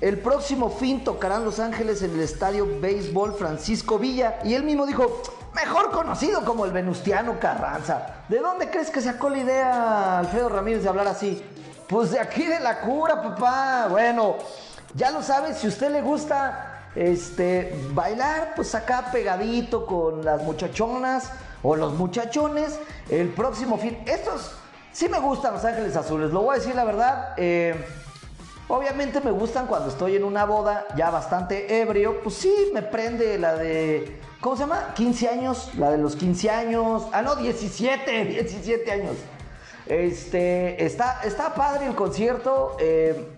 el 0.00 0.18
próximo 0.18 0.68
fin 0.68 1.02
tocarán 1.02 1.44
Los 1.44 1.58
Ángeles 1.58 2.02
en 2.02 2.12
el 2.12 2.20
estadio 2.20 2.68
Béisbol 2.80 3.32
Francisco 3.32 3.98
Villa 3.98 4.40
y 4.44 4.52
él 4.52 4.62
mismo 4.62 4.84
dijo, 4.84 5.22
mejor 5.54 5.90
conocido 5.90 6.44
como 6.44 6.66
el 6.66 6.72
Venustiano 6.72 7.40
Carranza. 7.40 8.24
¿De 8.28 8.40
dónde 8.40 8.68
crees 8.68 8.90
que 8.90 9.00
sacó 9.00 9.30
la 9.30 9.38
idea 9.38 10.18
Alfredo 10.18 10.50
Ramírez 10.50 10.82
de 10.82 10.90
hablar 10.90 11.08
así? 11.08 11.42
Pues 11.88 12.10
de 12.10 12.20
aquí 12.20 12.44
de 12.44 12.60
la 12.60 12.80
cura, 12.80 13.22
papá. 13.22 13.86
Bueno, 13.88 14.36
ya 14.94 15.10
lo 15.10 15.22
sabes, 15.22 15.56
si 15.56 15.66
a 15.66 15.70
usted 15.70 15.90
le 15.90 16.02
gusta 16.02 16.90
este 16.94 17.74
bailar, 17.92 18.52
pues 18.54 18.74
acá 18.74 19.08
pegadito 19.10 19.86
con 19.86 20.24
las 20.24 20.42
muchachonas 20.42 21.30
o 21.66 21.74
los 21.74 21.94
muchachones 21.94 22.78
el 23.10 23.28
próximo 23.30 23.76
fin. 23.76 23.98
Estos 24.06 24.52
sí 24.92 25.08
me 25.08 25.18
gustan 25.18 25.54
Los 25.54 25.64
Ángeles 25.64 25.96
Azules, 25.96 26.30
lo 26.30 26.42
voy 26.42 26.54
a 26.54 26.58
decir 26.60 26.76
la 26.76 26.84
verdad. 26.84 27.34
Eh, 27.36 27.74
obviamente 28.68 29.20
me 29.20 29.32
gustan 29.32 29.66
cuando 29.66 29.88
estoy 29.88 30.14
en 30.14 30.22
una 30.22 30.44
boda 30.44 30.86
ya 30.96 31.10
bastante 31.10 31.80
ebrio. 31.80 32.22
Pues 32.22 32.36
sí, 32.36 32.54
me 32.72 32.82
prende 32.82 33.36
la 33.38 33.54
de. 33.56 34.20
¿Cómo 34.40 34.54
se 34.54 34.60
llama? 34.62 34.94
15 34.94 35.28
años. 35.28 35.70
La 35.76 35.90
de 35.90 35.98
los 35.98 36.14
15 36.14 36.50
años. 36.50 37.08
Ah, 37.12 37.22
no, 37.22 37.34
17. 37.34 38.24
17 38.26 38.92
años. 38.98 39.16
Este. 39.86 40.84
Está, 40.84 41.20
está 41.24 41.52
padre 41.52 41.86
el 41.86 41.96
concierto. 41.96 42.76
Eh, 42.78 43.32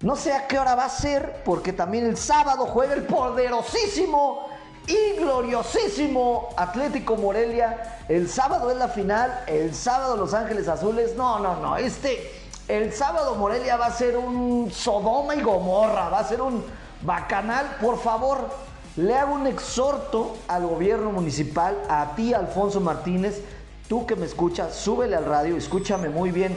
No 0.00 0.16
sé 0.16 0.32
a 0.32 0.46
qué 0.46 0.58
hora 0.58 0.74
va 0.74 0.84
a 0.86 0.88
ser, 0.88 1.42
porque 1.44 1.72
también 1.72 2.06
el 2.06 2.16
sábado 2.16 2.66
juega 2.66 2.94
el 2.94 3.04
poderosísimo 3.04 4.53
y 4.86 5.18
gloriosísimo 5.18 6.50
Atlético 6.56 7.16
Morelia. 7.16 7.98
El 8.08 8.28
sábado 8.28 8.70
es 8.70 8.76
la 8.76 8.88
final, 8.88 9.44
el 9.46 9.74
sábado 9.74 10.16
Los 10.16 10.34
Ángeles 10.34 10.68
Azules. 10.68 11.16
No, 11.16 11.38
no, 11.38 11.56
no, 11.56 11.76
este, 11.76 12.30
el 12.68 12.92
sábado 12.92 13.34
Morelia 13.36 13.76
va 13.76 13.86
a 13.86 13.92
ser 13.92 14.16
un 14.16 14.70
Sodoma 14.70 15.34
y 15.34 15.42
Gomorra, 15.42 16.08
va 16.08 16.18
a 16.18 16.28
ser 16.28 16.42
un 16.42 16.64
bacanal. 17.02 17.76
Por 17.80 17.98
favor, 17.98 18.48
le 18.96 19.14
hago 19.16 19.34
un 19.34 19.46
exhorto 19.46 20.36
al 20.48 20.66
gobierno 20.66 21.10
municipal, 21.10 21.76
a 21.88 22.14
ti 22.14 22.34
Alfonso 22.34 22.80
Martínez, 22.80 23.42
tú 23.88 24.06
que 24.06 24.16
me 24.16 24.26
escuchas, 24.26 24.74
súbele 24.74 25.16
al 25.16 25.24
radio, 25.24 25.56
escúchame 25.56 26.08
muy 26.08 26.30
bien. 26.30 26.56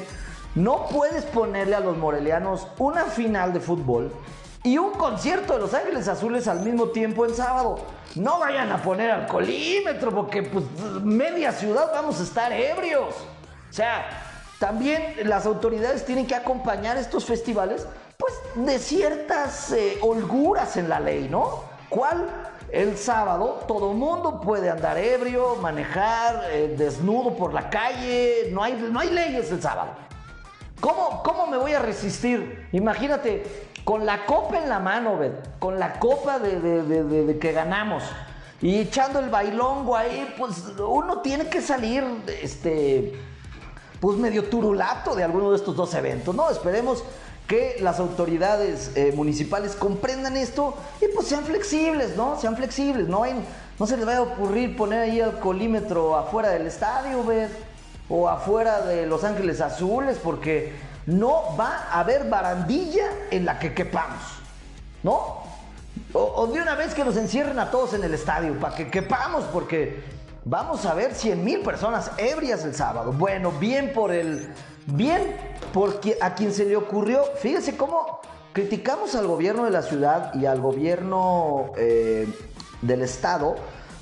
No 0.56 0.88
puedes 0.88 1.24
ponerle 1.24 1.76
a 1.76 1.80
los 1.80 1.98
morelianos 1.98 2.68
una 2.78 3.06
final 3.06 3.54
de 3.54 3.60
fútbol 3.60 4.12
y 4.68 4.78
un 4.78 4.92
concierto 4.92 5.54
de 5.54 5.60
Los 5.60 5.74
Ángeles 5.74 6.10
Azules 6.10 6.46
al 6.50 6.60
mismo 6.60 6.90
tiempo 6.90 7.24
el 7.24 7.34
sábado. 7.34 7.80
No 8.16 8.40
vayan 8.40 8.70
a 8.70 8.82
poner 8.82 9.10
alcoholímetro 9.10 10.12
porque 10.12 10.44
pues 10.44 10.66
media 11.04 11.54
ciudad 11.54 11.90
vamos 11.94 12.20
a 12.20 12.24
estar 12.24 12.52
ebrios. 12.52 13.16
O 13.70 13.74
sea, 13.74 14.06
también 14.60 15.16
las 15.24 15.46
autoridades 15.46 16.06
tienen 16.06 16.28
que 16.28 16.36
acompañar 16.36 16.98
estos 16.98 17.24
festivales 17.24 17.88
pues 18.18 18.34
de 18.56 18.78
ciertas 18.78 19.72
eh, 19.72 20.00
holguras 20.02 20.76
en 20.76 20.90
la 20.90 21.00
ley, 21.00 21.30
¿no? 21.30 21.64
¿Cuál? 21.88 22.28
El 22.70 22.98
sábado 22.98 23.62
todo 23.70 23.94
mundo 23.94 24.42
puede 24.42 24.70
andar 24.70 24.98
ebrio, 24.98 25.56
manejar 25.56 26.44
eh, 26.52 26.76
desnudo 26.78 27.38
por 27.38 27.54
la 27.54 27.70
calle, 27.70 28.50
no 28.52 28.62
hay, 28.64 28.74
no 28.74 29.00
hay 29.00 29.12
leyes 29.12 29.50
el 29.50 29.62
sábado. 29.62 30.07
¿Cómo, 30.80 31.24
¿Cómo 31.24 31.48
me 31.48 31.58
voy 31.58 31.74
a 31.74 31.80
resistir? 31.80 32.68
Imagínate, 32.72 33.44
con 33.84 34.06
la 34.06 34.26
copa 34.26 34.58
en 34.58 34.70
la 34.70 34.80
mano, 34.80 35.18
¿ves? 35.18 35.32
con 35.60 35.80
la 35.80 36.00
copa 36.00 36.40
de, 36.40 36.60
de, 36.60 37.40
que 37.40 37.52
ganamos 37.52 38.04
y 38.62 38.80
echando 38.80 39.20
el 39.20 39.30
bailongo 39.30 39.96
ahí, 39.96 40.34
pues 40.38 40.64
uno 40.78 41.22
tiene 41.22 41.48
que 41.48 41.62
salir, 41.62 42.04
este, 42.42 43.14
pues 44.00 44.18
medio 44.18 44.50
turulato 44.50 45.16
de 45.16 45.24
alguno 45.24 45.52
de 45.52 45.58
estos 45.58 45.76
dos 45.76 45.94
eventos, 45.94 46.36
¿no? 46.36 46.50
Esperemos 46.50 47.04
que 47.48 47.78
las 47.80 48.00
autoridades 48.00 48.92
eh, 48.96 49.14
municipales 49.16 49.76
comprendan 49.76 50.36
esto 50.36 50.76
y 51.02 51.08
pues 51.16 51.28
sean 51.28 51.46
flexibles, 51.46 52.18
¿no? 52.18 52.38
Sean 52.40 52.58
flexibles, 52.58 53.08
no, 53.08 53.24
hay, 53.24 53.36
no 53.80 53.88
se 53.88 53.96
les 53.96 54.06
vaya 54.06 54.20
a 54.20 54.24
ocurrir 54.24 54.76
poner 54.76 55.00
ahí 55.00 55.20
el 55.20 55.40
colímetro 55.40 56.18
afuera 56.18 56.50
del 56.50 56.68
estadio, 56.68 57.24
¿ves? 57.24 57.52
O 58.10 58.30
afuera 58.30 58.82
de 58.82 59.06
Los 59.06 59.24
Ángeles 59.24 59.62
Azules, 59.62 60.18
porque 60.24 60.74
no 61.06 61.56
va 61.58 61.88
a 61.92 62.00
haber 62.00 62.30
barandilla 62.30 63.06
en 63.32 63.46
la 63.46 63.60
que 63.60 63.74
quepamos, 63.74 64.22
¿no? 65.04 65.46
O, 66.14 66.48
de 66.48 66.62
una 66.62 66.76
vez 66.76 66.94
que 66.94 67.04
nos 67.04 67.18
encierren 67.18 67.60
a 67.60 67.70
todos 67.72 67.94
en 67.94 68.04
el 68.04 68.14
estadio, 68.14 68.58
para 68.60 68.76
que 68.76 68.90
quepamos, 68.90 69.44
porque 69.46 70.04
vamos 70.46 70.86
a 70.86 70.94
ver 70.94 71.14
100 71.14 71.44
mil 71.44 71.60
personas 71.62 72.12
ebrias 72.18 72.64
el 72.64 72.76
sábado. 72.76 73.12
Bueno, 73.12 73.52
bien 73.52 73.92
por 73.94 74.12
el 74.12 74.50
Bien, 74.88 75.36
porque 75.74 76.18
a 76.22 76.34
quien 76.34 76.54
se 76.54 76.64
le 76.64 76.78
ocurrió, 76.78 77.22
fíjense 77.42 77.76
cómo 77.76 78.22
criticamos 78.54 79.16
al 79.16 79.28
gobierno 79.28 79.66
de 79.66 79.72
la 79.72 79.82
ciudad 79.82 80.34
y 80.34 80.46
al 80.46 80.62
gobierno 80.62 81.74
eh, 81.78 82.26
del 82.82 83.02
estado, 83.02 83.56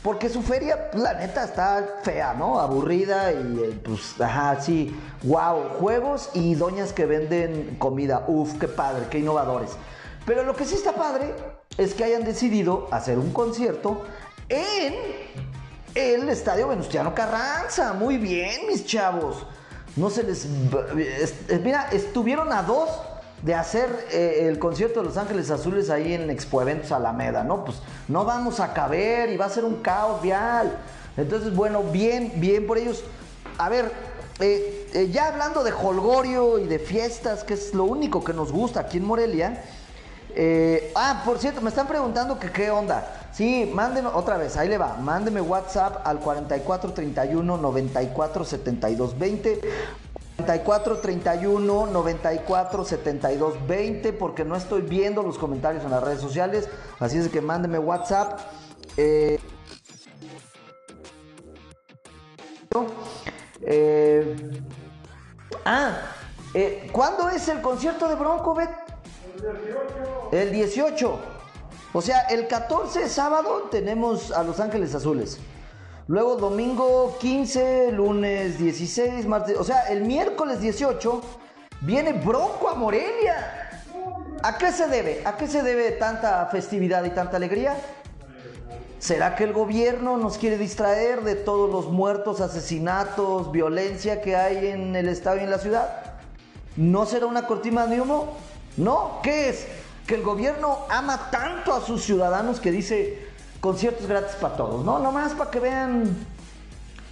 porque 0.06 0.30
su 0.30 0.44
feria, 0.44 0.92
la 0.94 1.16
neta, 1.16 1.46
está 1.46 1.84
fea, 2.04 2.36
¿no? 2.36 2.60
Aburrida 2.60 3.32
y 3.32 3.60
eh, 3.60 3.82
pues, 3.84 4.22
ajá, 4.22 4.62
sí, 4.62 4.96
wow, 5.24 5.64
juegos 5.80 6.30
y 6.36 6.54
doñas 6.54 6.94
que 6.94 7.08
venden 7.08 7.78
comida, 7.80 8.24
uf, 8.28 8.54
qué 8.60 8.68
padre, 8.68 9.08
qué 9.10 9.18
innovadores. 9.18 9.72
Pero 10.28 10.44
lo 10.44 10.56
que 10.56 10.64
sí 10.64 10.76
está 10.76 10.92
padre 10.92 11.34
es 11.80 11.96
que 11.96 12.04
hayan 12.04 12.24
decidido 12.24 12.88
hacer 12.92 13.18
un 13.18 13.34
concierto 13.34 14.04
en 14.48 14.94
el 15.96 16.30
Estadio 16.30 16.68
Venustiano 16.68 17.16
Carranza. 17.16 17.94
Muy 17.94 18.18
bien, 18.18 18.68
mis 18.68 18.86
chavos 18.86 19.48
no 19.96 20.12
se 20.12 20.22
les... 20.22 20.48
Mira, 21.64 21.90
estuvieron 21.92 22.54
a 22.54 22.62
dos 22.62 22.92
de 23.46 23.54
hacer 23.54 24.08
eh, 24.12 24.48
el 24.50 24.58
concierto 24.58 25.02
de 25.02 25.06
Los 25.06 25.18
Ángeles 25.18 25.52
Azules 25.52 25.92
ahí 25.92 26.14
en 26.14 26.32
Expo 26.32 26.64
Eventos 26.64 26.92
Alameda, 26.92 27.44
¿no? 27.44 27.64
Pues 27.64 27.78
no 28.08 28.26
vamos 28.26 28.60
a 28.60 28.74
caber 28.74 29.30
y 29.30 29.38
va 29.38 29.46
a 29.46 29.50
ser 29.50 29.64
un 29.64 29.84
caos 29.84 30.20
vial. 30.24 30.76
Entonces, 31.16 31.54
bueno, 31.56 31.84
bien, 31.84 32.34
bien 32.38 32.66
por 32.66 32.80
ellos. 32.80 33.04
A 33.60 33.70
ver, 33.70 33.92
eh, 34.40 35.10
ya 35.14 35.28
hablando 35.28 35.64
de 35.64 35.72
holgorio 35.72 36.58
y 36.58 36.66
de 36.66 36.80
fiestas, 36.80 37.44
que 37.44 37.54
es 37.54 37.76
lo 37.76 37.84
único 37.84 38.24
que 38.24 38.34
nos 38.34 38.52
gusta 38.52 38.80
aquí 38.80 38.98
en 38.98 39.06
Morelia. 39.06 39.64
ah, 40.96 41.22
por 41.24 41.38
cierto, 41.38 41.62
me 41.62 41.70
están 41.70 41.88
preguntando 41.88 42.40
que 42.40 42.52
qué 42.52 42.72
onda. 42.72 43.28
Sí, 43.32 43.70
mándenme, 43.72 44.10
otra 44.10 44.38
vez, 44.38 44.58
ahí 44.58 44.70
le 44.70 44.80
va. 44.80 44.96
Mándeme 44.96 45.40
WhatsApp 45.40 46.02
al 46.04 46.20
4431 46.20 47.58
94 47.58 48.44
72 50.38 50.96
20. 50.96 50.96
44 50.96 50.98
31 50.98 51.86
94 51.88 52.86
72 52.86 53.68
20 53.68 54.14
porque 54.14 54.44
no 54.44 54.56
estoy 54.56 54.82
viendo 54.82 55.24
los 55.24 55.38
comentarios 55.38 55.84
en 55.84 55.92
las 55.92 56.04
redes 56.04 56.22
sociales. 56.22 56.68
Así 57.00 57.18
es 57.18 57.30
que 57.30 57.42
mándeme 57.42 57.80
WhatsApp. 57.80 58.40
Eh, 58.98 59.40
ah, 65.66 65.98
eh, 66.54 66.90
¿cuándo 66.92 67.30
es 67.30 67.48
el 67.48 67.62
concierto 67.62 68.08
de 68.08 68.16
Bronco, 68.16 68.54
Bet? 68.54 68.70
El 69.38 69.62
18. 69.64 70.30
El 70.32 70.52
18. 70.52 71.20
O 71.94 72.02
sea, 72.02 72.22
el 72.24 72.48
14 72.48 73.08
sábado 73.08 73.70
tenemos 73.72 74.32
a 74.32 74.44
Los 74.44 74.60
Ángeles 74.60 74.94
Azules. 74.94 75.40
Luego 76.08 76.36
domingo 76.36 77.18
15, 77.20 77.92
lunes 77.92 78.60
16, 78.60 79.26
martes. 79.26 79.58
O 79.58 79.64
sea, 79.64 79.88
el 79.88 80.02
miércoles 80.02 80.62
18 80.62 81.22
viene 81.82 82.14
Bronco 82.14 82.70
a 82.70 82.76
Morelia. 82.76 83.72
¿A 84.44 84.58
qué 84.58 84.72
se 84.72 84.88
debe? 84.88 85.24
¿A 85.26 85.36
qué 85.36 85.48
se 85.48 85.64
debe 85.64 85.92
tanta 85.92 86.46
festividad 86.48 87.04
y 87.06 87.10
tanta 87.10 87.38
alegría? 87.38 87.76
¿Será 89.00 89.36
que 89.36 89.46
el 89.46 89.54
gobierno 89.54 90.18
nos 90.18 90.38
quiere 90.38 90.60
distraer 90.60 91.24
de 91.24 91.36
todos 91.36 91.72
los 91.72 91.92
muertos, 91.92 92.40
asesinatos, 92.40 93.52
violencia 93.52 94.22
que 94.22 94.36
hay 94.36 94.68
en 94.68 94.96
el 94.96 95.10
estado 95.10 95.38
y 95.38 95.42
en 95.42 95.50
la 95.50 95.58
ciudad? 95.58 96.18
¿No 96.76 97.08
será 97.08 97.26
una 97.26 97.48
cortina 97.48 97.88
de 97.88 98.02
humo? 98.02 98.38
¿No? 98.78 99.22
¿Qué 99.24 99.50
es? 99.50 99.66
que 100.06 100.16
el 100.16 100.22
gobierno 100.22 100.80
ama 100.90 101.30
tanto 101.32 101.74
a 101.74 101.82
sus 101.82 102.04
ciudadanos 102.04 102.60
que 102.60 102.72
dice 102.72 103.28
conciertos 103.66 104.06
gratis 104.06 104.36
para 104.40 104.56
todos, 104.56 104.86
¿no? 104.86 105.00
Nomás 105.00 105.34
para 105.34 105.50
que 105.50 105.60
vean. 105.60 106.16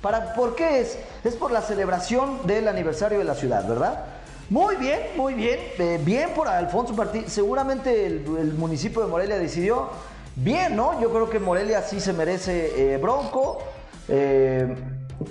Para, 0.04 0.36
¿Por 0.36 0.54
qué 0.54 0.82
es? 0.82 1.00
Es 1.24 1.36
por 1.36 1.52
la 1.52 1.62
celebración 1.62 2.46
del 2.46 2.68
aniversario 2.68 3.18
de 3.18 3.24
la 3.24 3.34
ciudad, 3.34 3.68
¿verdad? 3.68 4.06
Muy 4.52 4.76
bien, 4.76 5.00
muy 5.16 5.34
bien. 5.34 5.60
Eh, 5.80 6.00
bien 6.06 6.30
por 6.36 6.48
Alfonso 6.48 6.94
Martín. 6.94 7.24
Seguramente 7.28 8.06
el, 8.06 8.54
municipio 8.56 9.02
de 9.02 9.08
Morelia 9.08 9.40
decidió 9.40 9.90
bien, 10.36 10.76
¿no? 10.76 11.02
Yo 11.02 11.10
creo 11.10 11.28
que 11.28 11.40
Morelia 11.40 11.82
sí 11.82 12.00
se 12.00 12.14
merece 12.14 12.94
eh, 12.94 12.98
bronco. 12.98 13.58
Eh, 14.08 14.76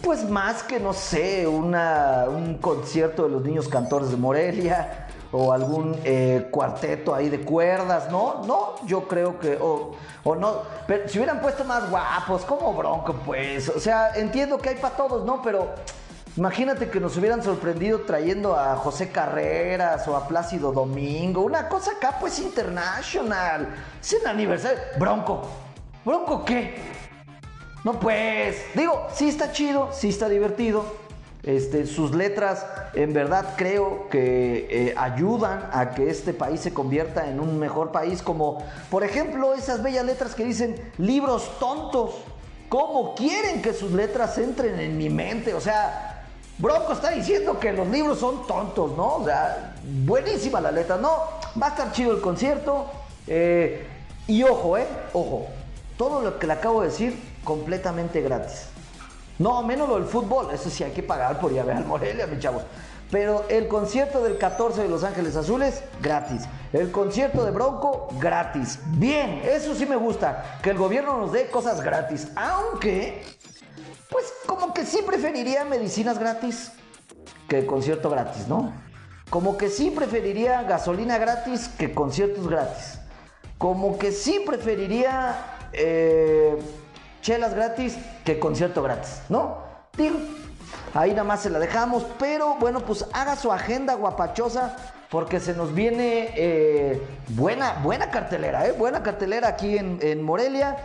pues 0.03 0.29
más 0.29 0.65
que, 0.65 0.81
no 0.81 0.93
sé, 0.93 1.47
una, 1.47 2.25
un 2.29 2.59
concierto 2.59 3.25
de 3.25 3.29
los 3.29 3.45
niños 3.45 3.69
cantores 3.69 4.11
de 4.11 4.17
Morelia 4.17 5.07
o 5.33 5.53
algún 5.53 5.99
eh, 6.05 6.47
cuarteto 6.51 7.15
ahí 7.15 7.31
de 7.31 7.41
cuerdas, 7.41 8.11
¿no? 8.11 8.43
No, 8.47 8.75
yo 8.87 9.09
creo 9.09 9.39
que, 9.41 9.57
o, 9.61 9.93
o 10.25 10.35
no, 10.35 10.63
pero 10.87 11.09
si 11.09 11.19
hubieran 11.19 11.41
puesto 11.41 11.65
más 11.65 11.89
guapos, 11.91 12.45
como 12.45 12.75
bronco, 12.75 13.15
pues, 13.25 13.71
o 13.71 13.81
sea, 13.81 14.15
entiendo 14.15 14.59
que 14.59 14.69
hay 14.69 14.77
para 14.77 14.95
todos, 14.95 15.25
¿no? 15.25 15.41
Pero 15.43 15.71
imagínate 16.37 16.91
que 16.91 17.01
nos 17.01 17.17
hubieran 17.17 17.43
sorprendido 17.43 18.03
trayendo 18.03 18.59
a 18.59 18.77
José 18.77 19.11
Carreras 19.11 20.07
o 20.07 20.17
a 20.17 20.29
Plácido 20.29 20.71
Domingo, 20.71 21.41
una 21.41 21.67
cosa 21.67 21.93
acá, 21.93 22.19
pues, 22.21 22.39
internacional, 22.39 23.75
es 24.03 24.13
el 24.13 24.27
aniversario, 24.27 24.81
bronco, 24.99 25.49
bronco, 26.05 26.45
¿qué? 26.45 26.77
No, 27.85 27.99
pues, 27.99 28.63
digo, 28.75 29.09
sí 29.13 29.29
está 29.29 29.51
chido, 29.51 29.89
sí 29.93 30.11
está 30.11 30.29
divertido, 30.29 30.85
este, 31.43 31.87
sus 31.87 32.15
letras 32.15 32.65
en 32.95 33.13
verdad 33.13 33.55
creo 33.57 34.09
que 34.09 34.69
eh, 34.71 34.95
ayudan 34.97 35.69
a 35.73 35.91
que 35.91 36.09
este 36.09 36.33
país 36.33 36.61
se 36.61 36.73
convierta 36.73 37.29
en 37.29 37.41
un 37.41 37.59
mejor 37.59 37.91
país, 37.91 38.23
como 38.23 38.63
por 38.91 39.03
ejemplo 39.03 39.55
esas 39.55 39.83
bellas 39.83 40.05
letras 40.05 40.35
que 40.35 40.45
dicen 40.45 40.77
libros 40.99 41.51
tontos. 41.59 42.15
¿Cómo 42.69 43.15
quieren 43.15 43.61
que 43.61 43.75
sus 43.75 43.93
letras 43.93 44.39
entren 44.39 44.81
en 44.81 44.97
mi 44.97 45.11
mente? 45.11 45.53
O 45.53 45.61
sea, 45.61 46.25
Bronco 46.57 46.93
está 46.93 47.11
diciendo 47.11 47.59
que 47.59 47.73
los 47.73 47.87
libros 47.89 48.19
son 48.19 48.47
tontos, 48.47 48.97
¿no? 48.97 49.17
O 49.17 49.25
sea, 49.25 49.75
buenísima 50.07 50.59
la 50.61 50.71
letra, 50.71 50.97
¿no? 50.97 51.11
Va 51.61 51.67
a 51.67 51.71
estar 51.71 51.93
chido 51.93 52.13
el 52.13 52.23
concierto. 52.23 52.87
Eh, 53.27 53.87
y 54.27 54.43
ojo, 54.43 54.79
¿eh? 54.79 54.87
Ojo, 55.13 55.49
todo 55.99 56.23
lo 56.23 56.39
que 56.39 56.47
le 56.47 56.55
acabo 56.55 56.81
de 56.81 56.89
decir 56.89 57.21
completamente 57.45 58.23
gratis. 58.23 58.72
No, 59.39 59.63
menos 59.63 59.89
lo 59.89 59.97
del 59.97 60.05
fútbol, 60.05 60.49
eso 60.53 60.71
sí 60.71 60.85
hay 60.85 60.93
que 60.93 61.03
pagar 61.03 61.41
por 61.41 61.53
ir 61.53 61.61
a 61.61 61.65
ver 61.65 61.77
al 61.77 61.85
Morelia, 61.85 62.27
mis 62.27 62.39
chavos. 62.39 62.63
Pero 63.11 63.45
el 63.51 63.69
concierto 63.69 64.23
del 64.23 64.39
14 64.39 64.83
de 64.83 64.89
Los 64.89 65.05
Ángeles 65.05 65.37
Azules, 65.37 65.83
gratis. 66.01 66.45
El 66.73 66.91
concierto 66.91 67.45
de 67.45 67.51
Bronco 67.51 68.09
gratis. 68.19 68.79
Bien, 68.97 69.43
eso 69.45 69.75
sí 69.75 69.85
me 69.85 69.97
gusta, 69.97 70.59
que 70.63 70.71
el 70.71 70.79
gobierno 70.79 71.19
nos 71.19 71.33
dé 71.33 71.49
cosas 71.49 71.83
gratis. 71.83 72.29
Aunque, 72.37 73.23
pues 74.09 74.33
como 74.47 74.73
que 74.73 74.87
sí 74.87 75.01
preferiría 75.07 75.65
medicinas 75.65 76.19
gratis 76.19 76.73
que 77.49 77.67
concierto 77.67 78.09
gratis, 78.09 78.49
¿no? 78.49 78.73
Como 79.29 79.59
que 79.59 79.69
sí 79.69 79.91
preferiría 79.91 80.63
gasolina 80.63 81.19
gratis 81.19 81.69
que 81.79 81.93
conciertos 81.93 82.49
gratis. 82.49 82.99
Como 83.59 83.99
que 83.99 84.13
sí 84.13 84.43
preferiría 84.47 85.59
eh, 85.75 86.57
chelas 87.23 87.55
gratis 87.55 87.97
que 88.25 88.39
concierto 88.39 88.83
gratis, 88.83 89.23
¿no? 89.31 89.59
Digo, 89.97 90.17
ahí 90.93 91.11
nada 91.13 91.25
más 91.25 91.41
se 91.41 91.51
la 91.51 91.59
dejamos, 91.59 92.05
pero 92.19 92.57
bueno, 92.57 92.81
pues 92.81 93.07
haga 93.13 93.37
su 93.37 93.51
agenda 93.51 93.95
guapachosa 93.95 94.77
porque 95.11 95.41
se 95.41 95.55
nos 95.55 95.75
viene 95.75 96.33
eh, 96.37 97.01
buena, 97.29 97.81
buena 97.83 98.11
cartelera, 98.11 98.67
¿eh? 98.67 98.73
Buena 98.73 99.03
cartelera 99.03 99.49
aquí 99.49 99.77
en, 99.79 100.23
Morelia. 100.23 100.77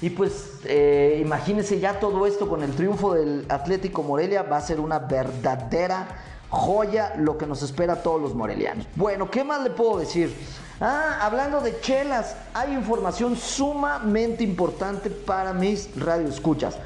Y 0.00 0.10
pues 0.10 0.60
eh, 0.64 1.20
imagínense 1.24 1.80
ya 1.80 1.98
todo 1.98 2.26
esto 2.26 2.48
con 2.48 2.62
el 2.62 2.72
triunfo 2.72 3.14
del 3.14 3.46
Atlético 3.48 4.02
Morelia, 4.02 4.42
va 4.42 4.58
a 4.58 4.60
ser 4.60 4.78
una 4.78 5.00
verdadera 5.00 6.06
joya 6.50 7.14
lo 7.16 7.36
que 7.36 7.46
nos 7.46 7.62
espera 7.62 7.94
a 7.94 8.02
todos 8.02 8.20
los 8.20 8.34
morelianos. 8.34 8.86
Bueno, 8.94 9.30
¿qué 9.30 9.44
más 9.44 9.62
le 9.62 9.70
puedo 9.70 9.98
decir? 9.98 10.34
Ah, 10.80 11.18
hablando 11.22 11.60
de 11.60 11.80
chelas, 11.80 12.36
hay 12.54 12.72
información 12.72 13.36
sumamente 13.36 14.44
importante 14.44 15.10
para 15.10 15.52
mis 15.52 15.88
radioescuchas. 15.98 16.76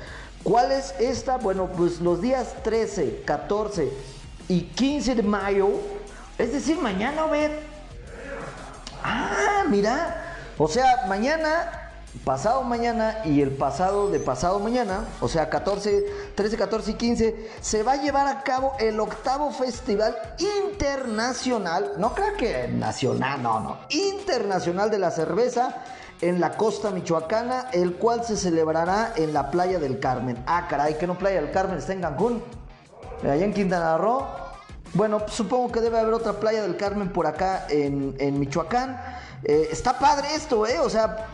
¿Cuál 0.42 0.72
es 0.72 0.94
esta? 0.98 1.36
Bueno, 1.36 1.68
pues 1.76 2.00
los 2.00 2.20
días 2.20 2.54
13, 2.64 3.22
14 3.24 3.92
y 4.48 4.62
15 4.62 5.14
de 5.14 5.22
mayo 5.22 5.70
es 6.38 6.52
decir, 6.52 6.78
mañana, 6.78 7.26
ver. 7.26 7.60
Ah, 9.02 9.64
mira. 9.68 10.36
O 10.58 10.66
sea, 10.66 11.04
mañana, 11.08 11.81
pasado 12.24 12.62
mañana 12.62 13.18
y 13.24 13.40
el 13.40 13.50
pasado 13.50 14.10
de 14.10 14.20
pasado 14.20 14.58
mañana, 14.60 15.06
o 15.20 15.28
sea, 15.28 15.48
14, 15.48 16.04
13, 16.34 16.56
14 16.56 16.90
y 16.90 16.94
15, 16.94 17.50
se 17.60 17.82
va 17.82 17.92
a 17.92 18.02
llevar 18.02 18.26
a 18.26 18.42
cabo 18.42 18.74
el 18.78 19.00
octavo 19.00 19.50
Festival 19.50 20.16
Internacional, 20.38 21.92
no 21.96 22.14
creo 22.14 22.36
que 22.36 22.68
nacional, 22.68 23.42
no, 23.42 23.60
no, 23.60 23.78
internacional 23.90 24.90
de 24.90 24.98
la 24.98 25.10
cerveza 25.10 25.82
en 26.22 26.40
la 26.40 26.56
costa 26.56 26.90
michoacana, 26.90 27.68
el 27.72 27.94
cual 27.96 28.24
se 28.24 28.36
celebrará 28.36 29.12
en 29.16 29.32
la 29.32 29.50
playa 29.50 29.78
del 29.78 29.98
Carmen. 29.98 30.42
Ah, 30.46 30.66
caray, 30.68 30.96
que 30.96 31.06
no 31.06 31.18
playa 31.18 31.40
del 31.40 31.50
Carmen, 31.50 31.78
está 31.78 31.92
en 31.92 32.00
Cancún, 32.00 32.42
allá 33.22 33.44
en 33.44 33.52
Quintana 33.52 33.98
Roo. 33.98 34.24
Bueno, 34.94 35.22
supongo 35.26 35.72
que 35.72 35.80
debe 35.80 35.98
haber 35.98 36.12
otra 36.12 36.34
playa 36.34 36.62
del 36.62 36.76
Carmen 36.76 37.12
por 37.12 37.26
acá 37.26 37.66
en, 37.68 38.38
Michoacán. 38.38 39.00
Eh, 39.44 39.68
está 39.72 39.98
padre 39.98 40.34
esto, 40.36 40.66
¿eh? 40.66 40.78
O 40.78 40.88
sea, 40.88 41.28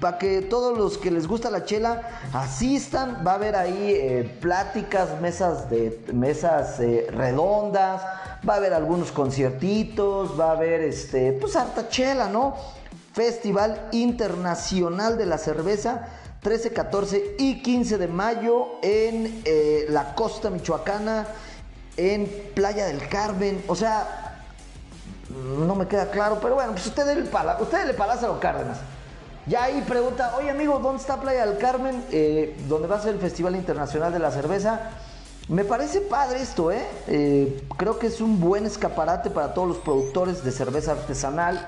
para 0.00 0.18
que 0.18 0.42
todos 0.42 0.76
los 0.76 0.98
que 0.98 1.10
les 1.10 1.26
gusta 1.26 1.50
la 1.50 1.64
chela 1.64 2.20
asistan, 2.34 3.22
va 3.26 3.32
a 3.32 3.34
haber 3.36 3.56
ahí 3.56 3.92
eh, 3.94 4.36
pláticas, 4.40 5.18
mesas 5.22 5.70
de 5.70 5.98
mesas 6.12 6.78
eh, 6.80 7.06
redondas, 7.10 8.02
va 8.46 8.54
a 8.54 8.56
haber 8.58 8.74
algunos 8.74 9.12
conciertitos, 9.12 10.38
va 10.38 10.50
a 10.50 10.52
haber 10.52 10.82
este, 10.82 11.32
pues 11.32 11.56
harta 11.56 11.88
chela, 11.88 12.28
¿no? 12.28 12.54
Festival 13.14 13.88
Internacional 13.92 15.16
de 15.16 15.24
la 15.24 15.38
Cerveza 15.38 16.06
13, 16.42 16.72
14 16.72 17.36
y 17.38 17.62
15 17.62 17.98
de 17.98 18.08
mayo 18.08 18.78
en 18.82 19.42
la 19.88 20.14
costa 20.14 20.50
michoacana 20.50 21.26
en 21.96 22.30
Playa 22.54 22.86
del 22.86 23.08
Carmen. 23.08 23.60
O 23.66 23.74
sea, 23.74 24.27
no 25.44 25.74
me 25.74 25.86
queda 25.86 26.10
claro, 26.10 26.38
pero 26.40 26.54
bueno, 26.54 26.72
pues 26.72 26.86
usted 26.86 27.16
le, 27.16 27.24
pala, 27.24 27.56
usted 27.60 27.86
le 27.86 27.94
palaza 27.94 28.26
a 28.26 28.28
los 28.30 28.38
Cárdenas. 28.38 28.78
Ya 29.46 29.64
ahí 29.64 29.82
pregunta, 29.86 30.34
oye 30.38 30.50
amigo, 30.50 30.78
¿dónde 30.78 31.00
está 31.00 31.20
Playa 31.20 31.46
del 31.46 31.56
Carmen? 31.56 32.04
Eh, 32.12 32.56
donde 32.68 32.86
va 32.86 32.96
a 32.96 33.00
ser 33.00 33.14
el 33.14 33.20
Festival 33.20 33.56
Internacional 33.56 34.12
de 34.12 34.18
la 34.18 34.30
Cerveza. 34.30 34.90
Me 35.48 35.64
parece 35.64 36.02
padre 36.02 36.42
esto, 36.42 36.70
¿eh? 36.70 36.86
¿eh? 37.06 37.62
Creo 37.78 37.98
que 37.98 38.08
es 38.08 38.20
un 38.20 38.38
buen 38.38 38.66
escaparate 38.66 39.30
para 39.30 39.54
todos 39.54 39.66
los 39.66 39.78
productores 39.78 40.44
de 40.44 40.52
cerveza 40.52 40.92
artesanal. 40.92 41.66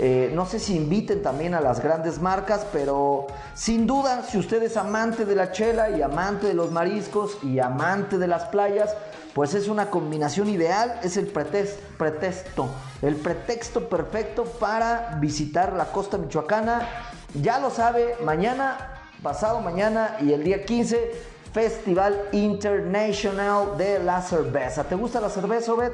Eh, 0.00 0.30
no 0.32 0.46
sé 0.46 0.60
si 0.60 0.76
inviten 0.76 1.22
también 1.22 1.54
a 1.54 1.60
las 1.60 1.82
grandes 1.82 2.20
marcas, 2.20 2.64
pero 2.72 3.26
sin 3.54 3.84
duda, 3.84 4.22
si 4.22 4.38
usted 4.38 4.62
es 4.62 4.76
amante 4.76 5.24
de 5.24 5.34
la 5.34 5.50
chela 5.50 5.90
y 5.90 6.02
amante 6.02 6.46
de 6.46 6.54
los 6.54 6.70
mariscos 6.70 7.38
y 7.42 7.58
amante 7.58 8.16
de 8.16 8.28
las 8.28 8.44
playas, 8.44 8.94
pues 9.34 9.54
es 9.54 9.66
una 9.66 9.90
combinación 9.90 10.48
ideal, 10.48 11.00
es 11.02 11.16
el 11.16 11.26
pretexto, 11.26 12.68
el 13.02 13.16
pretexto 13.16 13.88
perfecto 13.88 14.44
para 14.44 15.16
visitar 15.20 15.72
la 15.72 15.86
costa 15.86 16.16
michoacana. 16.16 16.88
Ya 17.34 17.58
lo 17.58 17.70
sabe, 17.70 18.16
mañana, 18.24 19.00
pasado 19.20 19.60
mañana 19.60 20.16
y 20.20 20.32
el 20.32 20.44
día 20.44 20.64
15, 20.64 21.10
Festival 21.52 22.20
International 22.32 23.76
de 23.76 23.98
la 23.98 24.22
Cerveza. 24.22 24.84
¿Te 24.84 24.94
gusta 24.94 25.20
la 25.20 25.28
cerveza, 25.28 25.72
Obed? 25.72 25.92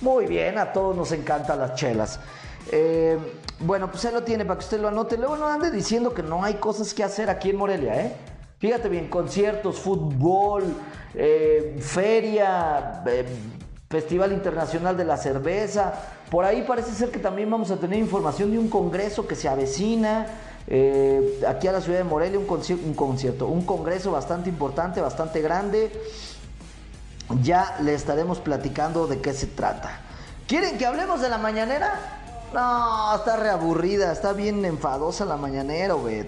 Muy 0.00 0.26
bien, 0.26 0.58
a 0.58 0.72
todos 0.72 0.96
nos 0.96 1.12
encantan 1.12 1.60
las 1.60 1.74
chelas. 1.74 2.18
Eh, 2.70 3.18
bueno, 3.60 3.90
pues 3.90 4.04
él 4.04 4.14
lo 4.14 4.22
tiene 4.22 4.44
para 4.44 4.58
que 4.58 4.64
usted 4.64 4.80
lo 4.80 4.88
anote. 4.88 5.16
Luego 5.16 5.36
no 5.36 5.46
ande 5.46 5.70
diciendo 5.70 6.12
que 6.12 6.22
no 6.22 6.44
hay 6.44 6.54
cosas 6.54 6.92
que 6.94 7.04
hacer 7.04 7.30
aquí 7.30 7.50
en 7.50 7.56
Morelia, 7.56 8.00
¿eh? 8.00 8.12
Fíjate 8.58 8.88
bien, 8.88 9.08
conciertos, 9.08 9.78
fútbol, 9.78 10.64
eh, 11.14 11.76
feria, 11.80 13.02
eh, 13.06 13.26
Festival 13.88 14.32
Internacional 14.32 14.96
de 14.96 15.04
la 15.04 15.16
Cerveza. 15.16 15.92
Por 16.30 16.44
ahí 16.44 16.64
parece 16.66 16.92
ser 16.92 17.10
que 17.10 17.18
también 17.18 17.50
vamos 17.50 17.70
a 17.70 17.76
tener 17.76 17.98
información 17.98 18.50
de 18.50 18.58
un 18.58 18.68
congreso 18.68 19.26
que 19.26 19.34
se 19.34 19.48
avecina. 19.48 20.26
aquí 21.46 21.68
a 21.68 21.72
la 21.72 21.80
ciudad 21.80 21.98
de 21.98 22.04
Morelia, 22.04 22.40
un, 22.40 22.46
un 22.48 22.94
concierto, 22.94 23.46
un 23.46 23.64
congreso 23.64 24.10
bastante 24.10 24.48
importante, 24.48 25.00
bastante 25.00 25.40
grande. 25.40 25.92
Ya 27.42 27.76
le 27.82 27.94
estaremos 27.94 28.40
platicando 28.40 29.06
de 29.06 29.20
qué 29.20 29.32
se 29.32 29.46
trata. 29.46 30.00
¿Quieren 30.48 30.78
que 30.78 30.86
hablemos 30.86 31.20
de 31.20 31.28
la 31.28 31.38
mañanera? 31.38 32.25
No, 32.56 33.14
está 33.14 33.36
reaburrida, 33.36 34.10
está 34.10 34.32
bien 34.32 34.64
enfadosa 34.64 35.26
la 35.26 35.36
mañanera, 35.36 35.92
güey. 35.92 36.24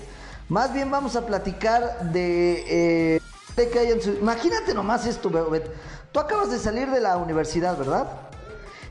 Más 0.50 0.74
bien 0.74 0.90
vamos 0.90 1.16
a 1.16 1.24
platicar 1.24 2.12
de... 2.12 3.16
Eh, 3.16 3.20
que 3.56 3.78
hay 3.78 3.92
en 3.92 4.02
su... 4.02 4.10
Imagínate 4.10 4.74
nomás 4.74 5.06
esto, 5.06 5.30
güey. 5.30 5.62
Tú 6.12 6.20
acabas 6.20 6.50
de 6.50 6.58
salir 6.58 6.90
de 6.90 7.00
la 7.00 7.16
universidad, 7.16 7.78
¿verdad? 7.78 8.08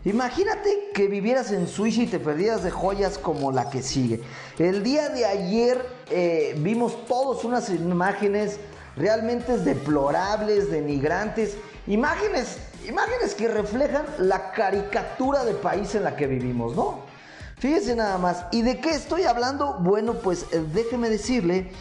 Imagínate 0.03 0.89
que 0.95 1.07
vivieras 1.07 1.51
en 1.51 1.67
Suiza 1.67 2.01
y 2.01 2.07
te 2.07 2.19
perdieras 2.19 2.63
de 2.63 2.71
joyas 2.71 3.19
como 3.19 3.51
la 3.51 3.69
que 3.69 3.83
sigue. 3.83 4.19
El 4.57 4.81
día 4.81 5.09
de 5.09 5.27
ayer 5.27 5.85
eh, 6.09 6.55
vimos 6.57 7.05
todos 7.05 7.43
unas 7.43 7.69
imágenes 7.69 8.59
realmente 8.95 9.59
deplorables, 9.59 10.71
denigrantes, 10.71 11.55
imágenes, 11.85 12.57
imágenes 12.87 13.35
que 13.35 13.47
reflejan 13.47 14.07
la 14.17 14.53
caricatura 14.53 15.45
de 15.45 15.53
país 15.53 15.93
en 15.93 16.03
la 16.03 16.15
que 16.15 16.25
vivimos, 16.25 16.75
¿no? 16.75 17.05
Fíjese 17.59 17.95
nada 17.95 18.19
más. 18.19 18.45
¿Y 18.51 18.61
de 18.61 18.79
qué 18.79 18.91
estoy 18.91 19.23
hablando? 19.23 19.77
Bueno, 19.79 20.13
pues 20.13 20.45
eh, 20.51 20.63
déjeme 20.73 21.09
decirle 21.09 21.71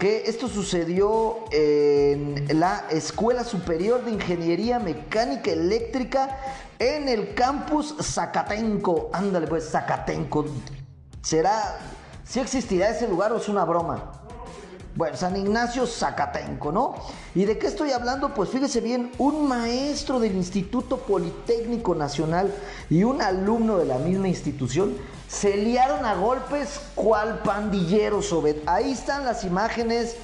que 0.00 0.24
esto 0.26 0.48
sucedió 0.48 1.44
en 1.52 2.58
la 2.58 2.86
Escuela 2.90 3.44
Superior 3.44 4.04
de 4.04 4.12
Ingeniería 4.12 4.78
Mecánica 4.78 5.52
Eléctrica 5.52 6.36
en 6.80 7.08
el 7.08 7.34
campus 7.34 7.94
Zacatenco. 8.02 9.10
Ándale 9.12 9.46
pues, 9.46 9.70
Zacatenco. 9.70 10.46
¿Será, 11.22 11.78
si 12.24 12.40
existirá 12.40 12.88
ese 12.88 13.06
lugar 13.06 13.30
o 13.30 13.36
es 13.36 13.48
una 13.48 13.64
broma? 13.64 14.20
Bueno, 14.96 15.16
San 15.16 15.36
Ignacio 15.36 15.86
Zacatenco, 15.86 16.72
¿no? 16.72 16.96
¿Y 17.34 17.44
de 17.44 17.56
qué 17.58 17.68
estoy 17.68 17.92
hablando? 17.92 18.34
Pues 18.34 18.50
fíjese 18.50 18.80
bien, 18.80 19.12
un 19.18 19.46
maestro 19.46 20.18
del 20.18 20.34
Instituto 20.34 20.96
Politécnico 20.96 21.94
Nacional 21.94 22.52
y 22.88 23.04
un 23.04 23.22
alumno 23.22 23.78
de 23.78 23.84
la 23.84 23.98
misma 23.98 24.26
institución 24.26 24.96
se 25.30 25.56
liaron 25.56 26.04
a 26.04 26.14
golpes 26.14 26.80
cual 26.94 27.40
pandilleros, 27.44 28.32
Obed. 28.32 28.56
Ahí 28.66 28.92
están 28.92 29.24
las 29.24 29.44
imágenes 29.44 30.16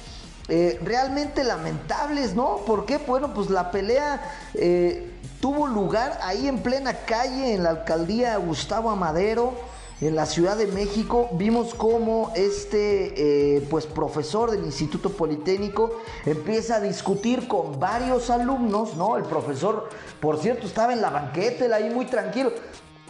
eh, 0.49 0.79
realmente 0.83 1.43
lamentables, 1.43 2.35
¿no? 2.35 2.57
¿Por 2.65 2.85
qué? 2.85 2.97
Bueno, 2.97 3.33
pues 3.33 3.49
la 3.49 3.71
pelea 3.71 4.21
eh, 4.53 5.11
tuvo 5.39 5.67
lugar 5.67 6.19
ahí 6.23 6.47
en 6.47 6.59
plena 6.59 6.93
calle, 6.93 7.53
en 7.53 7.63
la 7.63 7.69
alcaldía 7.69 8.35
Gustavo 8.37 8.89
Amadero 8.91 9.53
en 9.99 10.15
la 10.15 10.27
Ciudad 10.27 10.55
de 10.55 10.67
México 10.67 11.29
vimos 11.33 11.73
cómo 11.73 12.31
este 12.35 13.55
eh, 13.55 13.67
pues 13.67 13.87
profesor 13.87 14.51
del 14.51 14.63
Instituto 14.63 15.09
Politécnico 15.09 16.01
empieza 16.25 16.75
a 16.75 16.79
discutir 16.79 17.47
con 17.47 17.79
varios 17.79 18.29
alumnos, 18.29 18.95
¿no? 18.95 19.17
El 19.17 19.23
profesor, 19.23 19.89
por 20.19 20.37
cierto, 20.37 20.67
estaba 20.67 20.93
en 20.93 21.01
la 21.01 21.09
banqueta, 21.09 21.65
él 21.65 21.73
ahí 21.73 21.89
muy 21.89 22.05
tranquilo. 22.05 22.51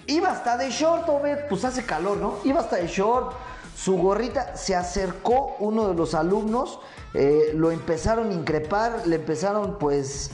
Iba 0.08 0.32
hasta 0.32 0.58
de 0.58 0.70
short, 0.72 1.08
Obed, 1.10 1.48
pues 1.50 1.64
hace 1.66 1.86
calor, 1.86 2.18
¿no? 2.18 2.36
Iba 2.44 2.62
hasta 2.62 2.78
de 2.78 2.88
short, 2.88 3.34
su 3.76 3.98
gorrita, 3.98 4.56
se 4.56 4.76
acercó 4.76 5.56
uno 5.60 5.90
de 5.90 5.94
los 5.96 6.16
alumnos, 6.16 6.80
eh, 7.14 7.52
lo 7.54 7.72
empezaron 7.72 8.32
a 8.32 8.34
increpar, 8.34 9.04
le 9.06 9.18
empezaron 9.18 9.78
pues 9.78 10.32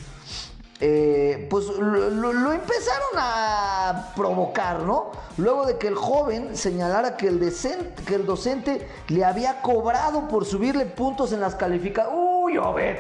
eh, 0.80 1.48
pues 1.50 1.66
lo, 1.78 2.52
empezaron 2.52 3.10
a 3.18 4.12
provocar, 4.16 4.80
¿no? 4.80 5.12
Luego 5.38 5.66
de 5.66 5.78
que 5.78 5.88
el 5.88 5.96
joven 5.96 6.58
señalara 6.58 7.16
que 7.16 7.28
el, 7.28 7.40
decen- 7.40 7.94
que 8.06 8.16
el 8.16 8.26
docente 8.26 8.88
le 9.08 9.24
había 9.24 9.62
cobrado 9.62 10.28
por 10.28 10.46
subirle 10.46 10.86
puntos 10.86 11.32
en 11.32 11.40
las 11.42 11.56
calificaciones. 11.56 12.20
Uy, 12.22 12.58
Obed. 12.58 12.98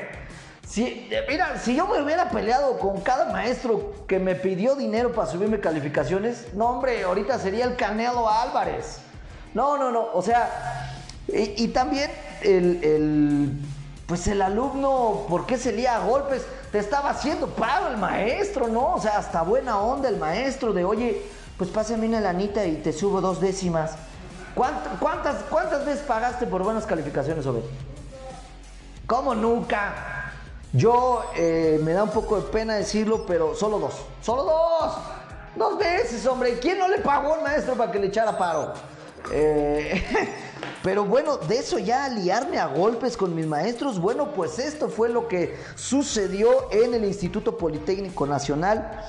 Si, 0.67 1.07
eh, 1.11 1.25
mira, 1.27 1.59
si 1.59 1.75
yo 1.75 1.87
me 1.87 2.01
hubiera 2.01 2.29
peleado 2.29 2.79
con 2.79 3.01
cada 3.01 3.31
maestro 3.31 3.93
que 4.07 4.17
me 4.17 4.33
pidió 4.35 4.75
dinero 4.75 5.11
para 5.13 5.29
subirme 5.29 5.59
calificaciones, 5.59 6.47
no, 6.53 6.67
hombre, 6.69 7.03
ahorita 7.03 7.37
sería 7.37 7.65
el 7.65 7.75
Canelo 7.75 8.29
Álvarez. 8.29 8.99
No, 9.53 9.77
no, 9.77 9.91
no, 9.91 10.07
o 10.13 10.21
sea, 10.21 10.95
y, 11.27 11.67
también 11.67 12.09
el, 12.41 12.83
el, 12.83 13.51
pues 14.07 14.25
el 14.27 14.41
alumno, 14.41 15.25
¿por 15.29 15.45
qué 15.45 15.57
se 15.57 15.71
lía 15.73 15.95
a 15.97 15.99
golpes? 15.99 16.43
Te 16.71 16.79
estaba 16.79 17.11
haciendo 17.11 17.47
paro 17.47 17.89
el 17.89 17.97
maestro, 17.97 18.67
¿no? 18.67 18.95
O 18.95 19.01
sea, 19.01 19.17
hasta 19.17 19.43
buena 19.43 19.77
onda 19.79 20.09
el 20.09 20.17
maestro 20.17 20.73
de, 20.73 20.85
oye, 20.85 21.21
pues 21.57 21.69
pásame 21.69 22.07
una 22.07 22.19
lanita 22.19 22.65
y 22.65 22.77
te 22.77 22.93
subo 22.93 23.21
dos 23.21 23.39
décimas. 23.39 23.91
¿Cuánt- 24.55 24.97
¿Cuántas, 24.99 25.43
cuántas 25.49 25.85
veces 25.85 26.01
pagaste 26.01 26.47
por 26.47 26.63
buenas 26.63 26.85
calificaciones, 26.85 27.45
Obed? 27.45 27.61
¿Cómo 29.05 29.35
nunca? 29.35 30.12
Yo 30.73 31.23
eh, 31.35 31.79
me 31.83 31.93
da 31.93 32.03
un 32.03 32.09
poco 32.09 32.35
de 32.35 32.41
pena 32.47 32.73
decirlo, 32.73 33.27
pero 33.27 33.53
solo 33.53 33.77
dos. 33.77 33.93
¡Solo 34.23 34.43
dos! 34.43 34.93
Dos 35.55 35.77
veces, 35.77 36.25
hombre. 36.25 36.57
¿Quién 36.57 36.79
no 36.79 36.87
le 36.87 36.97
pagó 36.97 37.35
al 37.35 37.43
maestro 37.43 37.75
para 37.75 37.91
que 37.91 37.99
le 37.99 38.07
echara 38.07 38.35
paro? 38.35 38.73
Eh, 39.31 40.03
pero 40.83 41.05
bueno, 41.05 41.37
de 41.37 41.59
eso 41.59 41.77
ya 41.77 42.09
liarme 42.09 42.57
a 42.57 42.65
golpes 42.65 43.15
con 43.15 43.35
mis 43.35 43.45
maestros, 43.45 43.99
bueno, 43.99 44.33
pues 44.33 44.57
esto 44.57 44.89
fue 44.89 45.09
lo 45.09 45.27
que 45.27 45.55
sucedió 45.75 46.71
en 46.71 46.95
el 46.95 47.05
Instituto 47.05 47.55
Politécnico 47.55 48.25
Nacional. 48.25 48.99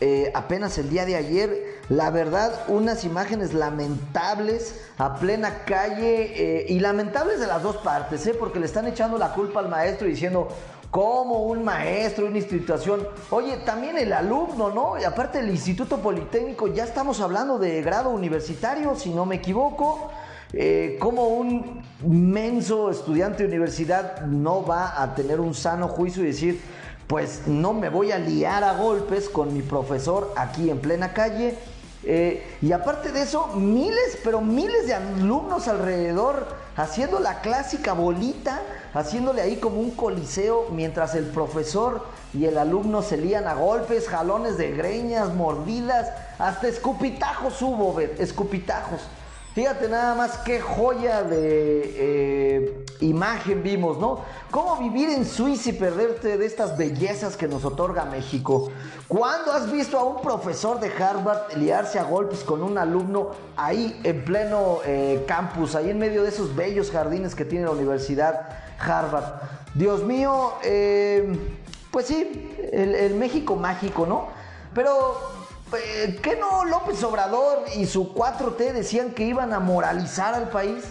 Eh, 0.00 0.32
apenas 0.34 0.76
el 0.78 0.90
día 0.90 1.06
de 1.06 1.14
ayer, 1.14 1.80
la 1.88 2.10
verdad, 2.10 2.64
unas 2.66 3.04
imágenes 3.04 3.54
lamentables 3.54 4.80
a 4.98 5.14
plena 5.14 5.64
calle 5.64 6.66
y 6.68 6.80
lamentables 6.80 7.38
de 7.38 7.46
las 7.46 7.62
dos 7.62 7.76
partes, 7.76 8.28
porque 8.36 8.58
le 8.58 8.66
están 8.66 8.88
echando 8.88 9.16
la 9.16 9.32
culpa 9.32 9.60
al 9.60 9.68
maestro 9.68 10.08
diciendo 10.08 10.48
como 10.94 11.46
un 11.46 11.64
maestro, 11.64 12.26
una 12.26 12.38
institución, 12.38 13.04
oye, 13.30 13.56
también 13.66 13.98
el 13.98 14.12
alumno, 14.12 14.70
¿no? 14.70 14.96
Y 14.96 15.02
aparte 15.02 15.40
el 15.40 15.50
Instituto 15.50 15.98
Politécnico, 15.98 16.68
ya 16.68 16.84
estamos 16.84 17.20
hablando 17.20 17.58
de 17.58 17.82
grado 17.82 18.10
universitario, 18.10 18.94
si 18.94 19.10
no 19.10 19.26
me 19.26 19.34
equivoco. 19.34 20.12
Eh, 20.52 20.96
como 21.00 21.30
un 21.30 21.82
menso 22.06 22.92
estudiante 22.92 23.42
de 23.42 23.48
universidad 23.48 24.20
no 24.20 24.64
va 24.64 25.02
a 25.02 25.16
tener 25.16 25.40
un 25.40 25.52
sano 25.52 25.88
juicio 25.88 26.22
y 26.22 26.26
decir, 26.26 26.60
pues 27.08 27.48
no 27.48 27.72
me 27.72 27.88
voy 27.88 28.12
a 28.12 28.18
liar 28.20 28.62
a 28.62 28.74
golpes 28.74 29.28
con 29.28 29.52
mi 29.52 29.62
profesor 29.62 30.32
aquí 30.36 30.70
en 30.70 30.78
plena 30.78 31.12
calle. 31.12 31.58
Eh, 32.04 32.46
y 32.62 32.70
aparte 32.70 33.10
de 33.10 33.22
eso, 33.22 33.48
miles, 33.56 34.18
pero 34.22 34.40
miles 34.40 34.86
de 34.86 34.94
alumnos 34.94 35.66
alrededor 35.66 36.46
haciendo 36.76 37.18
la 37.18 37.40
clásica 37.40 37.94
bolita, 37.94 38.62
haciéndole 38.94 39.42
ahí 39.42 39.56
como 39.56 39.80
un 39.80 39.90
coliseo, 39.90 40.68
mientras 40.70 41.14
el 41.14 41.26
profesor 41.26 42.02
y 42.32 42.46
el 42.46 42.56
alumno 42.56 43.02
se 43.02 43.16
lían 43.16 43.46
a 43.46 43.54
golpes, 43.54 44.08
jalones 44.08 44.56
de 44.56 44.70
greñas, 44.70 45.34
mordidas, 45.34 46.10
hasta 46.38 46.68
escupitajos 46.68 47.60
hubo, 47.60 48.00
escupitajos. 48.00 49.00
Fíjate 49.54 49.88
nada 49.88 50.16
más 50.16 50.38
qué 50.38 50.60
joya 50.60 51.22
de 51.22 51.94
eh, 51.96 52.84
imagen 53.00 53.62
vimos, 53.62 53.98
¿no? 53.98 54.22
Cómo 54.50 54.78
vivir 54.78 55.10
en 55.10 55.24
Suiza 55.24 55.70
y 55.70 55.74
perderte 55.74 56.38
de 56.38 56.44
estas 56.44 56.76
bellezas 56.76 57.36
que 57.36 57.46
nos 57.46 57.64
otorga 57.64 58.04
México. 58.04 58.72
¿Cuándo 59.06 59.52
has 59.52 59.70
visto 59.70 59.96
a 59.96 60.02
un 60.02 60.20
profesor 60.20 60.80
de 60.80 60.88
Harvard 60.88 61.56
liarse 61.56 62.00
a 62.00 62.02
golpes 62.02 62.40
con 62.40 62.64
un 62.64 62.78
alumno 62.78 63.30
ahí 63.56 64.00
en 64.02 64.24
pleno 64.24 64.78
eh, 64.84 65.24
campus, 65.28 65.76
ahí 65.76 65.90
en 65.90 66.00
medio 66.00 66.24
de 66.24 66.30
esos 66.30 66.56
bellos 66.56 66.90
jardines 66.90 67.36
que 67.36 67.44
tiene 67.44 67.66
la 67.66 67.70
Universidad 67.70 68.63
Harvard? 68.78 69.40
Dios 69.74 70.02
mío, 70.02 70.54
eh, 70.62 71.36
pues 71.90 72.06
sí, 72.06 72.56
el, 72.72 73.14
México 73.14 73.56
mágico, 73.56 74.06
¿no? 74.06 74.28
Pero 74.74 75.16
eh, 75.76 76.18
¿Qué 76.22 76.36
no 76.36 76.64
López 76.64 77.02
Obrador 77.02 77.64
y 77.76 77.86
su 77.86 78.14
4T 78.14 78.72
decían 78.72 79.10
que 79.10 79.24
iban 79.24 79.52
a 79.52 79.60
moralizar 79.60 80.34
al 80.34 80.48
país? 80.48 80.84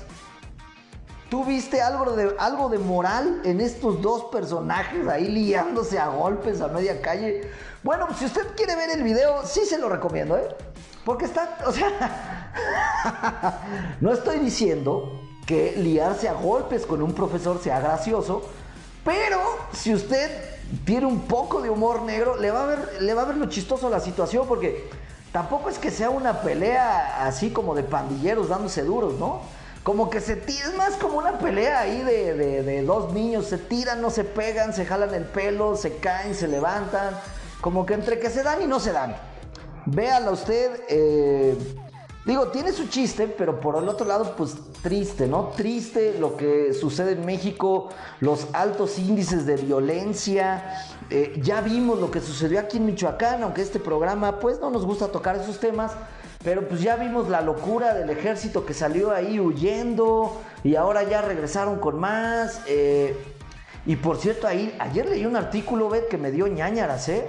¿Tú 1.29 1.45
viste 1.45 1.81
algo 1.81 2.11
de, 2.11 2.35
algo 2.37 2.69
de 2.69 2.77
moral 2.77 3.41
en 3.43 3.59
estos 3.59 4.01
dos 4.01 4.25
personajes 4.25 5.07
ahí 5.07 5.27
liándose 5.29 5.97
a 5.97 6.07
golpes 6.07 6.61
a 6.61 6.67
media 6.67 7.01
calle? 7.01 7.49
Bueno, 7.83 8.07
si 8.17 8.25
usted 8.25 8.55
quiere 8.55 8.75
ver 8.75 8.91
el 8.91 9.03
video, 9.03 9.45
sí 9.45 9.65
se 9.65 9.77
lo 9.77 9.89
recomiendo, 9.89 10.37
¿eh? 10.37 10.47
Porque 11.05 11.25
está, 11.25 11.57
o 11.65 11.71
sea, 11.71 12.51
no 14.01 14.13
estoy 14.13 14.39
diciendo 14.39 15.22
que 15.45 15.73
liarse 15.77 16.29
a 16.29 16.33
golpes 16.33 16.85
con 16.85 17.01
un 17.01 17.13
profesor 17.13 17.59
sea 17.61 17.79
gracioso, 17.79 18.43
pero 19.03 19.39
si 19.73 19.93
usted 19.93 20.31
tiene 20.85 21.05
un 21.05 21.21
poco 21.21 21.61
de 21.61 21.69
humor 21.69 22.01
negro, 22.03 22.37
le 22.37 22.51
va 22.51 22.63
a 22.63 22.65
ver, 22.65 23.01
le 23.01 23.13
va 23.13 23.23
a 23.23 23.25
ver 23.25 23.37
lo 23.37 23.47
chistoso 23.47 23.89
la 23.89 23.99
situación, 23.99 24.47
porque 24.47 24.89
tampoco 25.31 25.69
es 25.69 25.77
que 25.77 25.91
sea 25.91 26.09
una 26.09 26.41
pelea 26.41 27.25
así 27.25 27.51
como 27.51 27.75
de 27.75 27.83
pandilleros 27.83 28.49
dándose 28.49 28.83
duros, 28.83 29.15
¿no? 29.19 29.41
Como 29.83 30.09
que 30.09 30.21
se 30.21 30.37
tira, 30.37 30.69
es 30.69 30.75
más 30.77 30.93
como 30.95 31.17
una 31.17 31.37
pelea 31.39 31.81
ahí 31.81 32.01
de, 32.03 32.33
de- 32.35 32.63
de 32.63 32.81
dos 32.83 33.11
niños, 33.13 33.47
se 33.47 33.57
tiran, 33.57 34.01
no 34.01 34.09
se 34.09 34.23
pegan, 34.23 34.73
se 34.73 34.85
jalan 34.85 35.13
el 35.13 35.25
pelo, 35.25 35.75
se 35.75 35.97
caen, 35.97 36.33
se 36.35 36.47
levantan, 36.47 37.19
como 37.59 37.85
que 37.85 37.93
entre 37.95 38.17
que 38.19 38.29
se 38.29 38.43
dan 38.43 38.61
y 38.61 38.65
no 38.67 38.79
se 38.79 38.93
dan. 38.93 39.17
Véala 39.85 40.31
usted, 40.31 40.79
eh, 40.87 41.57
digo, 42.25 42.47
tiene 42.47 42.71
su 42.71 42.87
chiste, 42.87 43.27
pero 43.27 43.59
por 43.59 43.75
el 43.75 43.87
otro 43.89 44.05
lado, 44.05 44.35
pues 44.35 44.55
triste, 44.81 45.27
¿no? 45.27 45.51
Triste 45.55 46.17
lo 46.19 46.37
que 46.37 46.73
sucede 46.73 47.13
en 47.13 47.25
México, 47.25 47.89
los 48.19 48.47
altos 48.53 48.97
índices 48.99 49.45
de 49.45 49.55
violencia. 49.57 50.85
eh, 51.09 51.33
ya 51.41 51.61
vimos 51.61 51.99
lo 51.99 52.09
que 52.09 52.21
sucedió 52.21 52.59
aquí 52.59 52.77
en 52.77 52.85
Michoacán, 52.85 53.43
aunque 53.43 53.61
este 53.61 53.79
programa, 53.79 54.39
pues 54.39 54.59
no 54.59 54.69
nos 54.69 54.85
gusta 54.85 55.09
tocar 55.09 55.35
esos 55.35 55.59
temas. 55.59 55.91
Pero 56.43 56.67
pues 56.67 56.81
ya 56.81 56.97
vimos 56.97 57.29
la 57.29 57.41
locura 57.41 57.93
del 57.93 58.09
ejército 58.09 58.65
que 58.65 58.73
salió 58.73 59.11
ahí 59.11 59.39
huyendo 59.39 60.41
y 60.63 60.75
ahora 60.75 61.03
ya 61.03 61.21
regresaron 61.21 61.79
con 61.79 61.99
más. 61.99 62.61
eh, 62.67 63.15
y 63.85 63.95
por 63.97 64.17
cierto, 64.17 64.47
ahí, 64.47 64.75
ayer 64.79 65.07
leí 65.07 65.25
un 65.25 65.35
artículo, 65.35 65.89
Bet, 65.89 66.07
que 66.07 66.17
me 66.17 66.31
dio 66.31 66.47
ñañaras, 66.47 67.09
¿eh? 67.09 67.27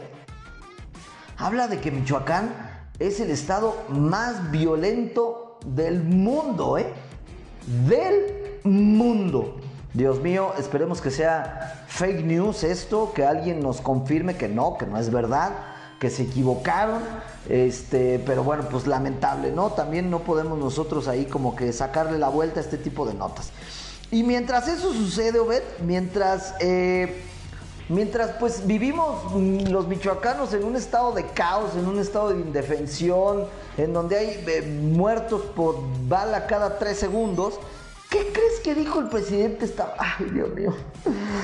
habla 1.37 1.69
de 1.69 1.81
que 1.81 1.91
Michoacán 1.91 2.64
es 2.99 3.21
el 3.21 3.31
estado 3.31 3.75
más 3.89 4.51
violento 4.51 5.59
del 5.67 6.03
mundo, 6.03 6.79
¿eh? 6.79 6.93
Del 7.89 8.61
mundo. 8.65 9.57
Dios 9.93 10.21
mío, 10.21 10.53
esperemos 10.59 11.01
que 11.01 11.11
sea 11.11 11.87
fake 11.89 12.25
news 12.25 12.65
esto, 12.65 13.13
que 13.15 13.25
alguien 13.25 13.61
nos 13.61 13.81
confirme 13.81 14.37
que 14.37 14.49
no, 14.49 14.77
que 14.77 14.87
no 14.87 14.99
es 14.99 15.11
verdad, 15.11 15.53
que 16.01 16.11
se 16.11 16.25
equivocaron. 16.25 17.03
Este, 17.49 18.21
pero 18.25 18.43
bueno, 18.43 18.69
pues 18.71 18.87
lamentable, 18.87 19.53
¿no? 19.53 19.71
También 19.71 20.11
no 20.11 20.21
podemos 20.21 20.59
nosotros 20.59 21.09
ahí 21.09 21.27
como 21.27 21.55
que 21.57 21.73
sacarle 21.73 22.19
la 22.19 22.29
vuelta 22.29 22.61
a 22.61 22.63
este 22.63 22.79
tipo 22.79 23.07
de 23.07 23.15
notas. 23.15 23.51
Y 24.11 24.23
mientras 24.23 24.69
eso 24.69 24.93
sucede, 24.93 25.39
Obed, 25.39 25.63
mientras 25.85 26.55
eh, 26.61 27.23
Mientras 27.89 28.31
pues 28.41 28.67
vivimos 28.67 29.31
mm, 29.35 29.69
los 29.69 29.87
michoacanos 29.87 30.55
en 30.55 30.65
un 30.65 30.75
estado 30.75 31.13
de 31.13 31.27
caos, 31.27 31.77
en 31.77 31.87
un 31.87 31.99
estado 31.99 32.31
de 32.31 32.41
indefensión, 32.41 33.47
en 33.77 33.93
donde 33.93 34.17
hay 34.17 34.45
eh, 34.47 34.63
muertos 34.63 35.43
por 35.55 35.77
bala 36.09 36.47
cada 36.47 36.79
tres 36.79 36.99
segundos, 36.99 37.61
¿qué 38.09 38.33
crees 38.33 38.61
que 38.61 38.75
dijo 38.75 39.01
el 39.01 39.09
presidente? 39.09 39.67
Esta... 39.67 39.95
Ay, 39.99 40.31
Dios 40.33 40.49
mío, 40.55 40.75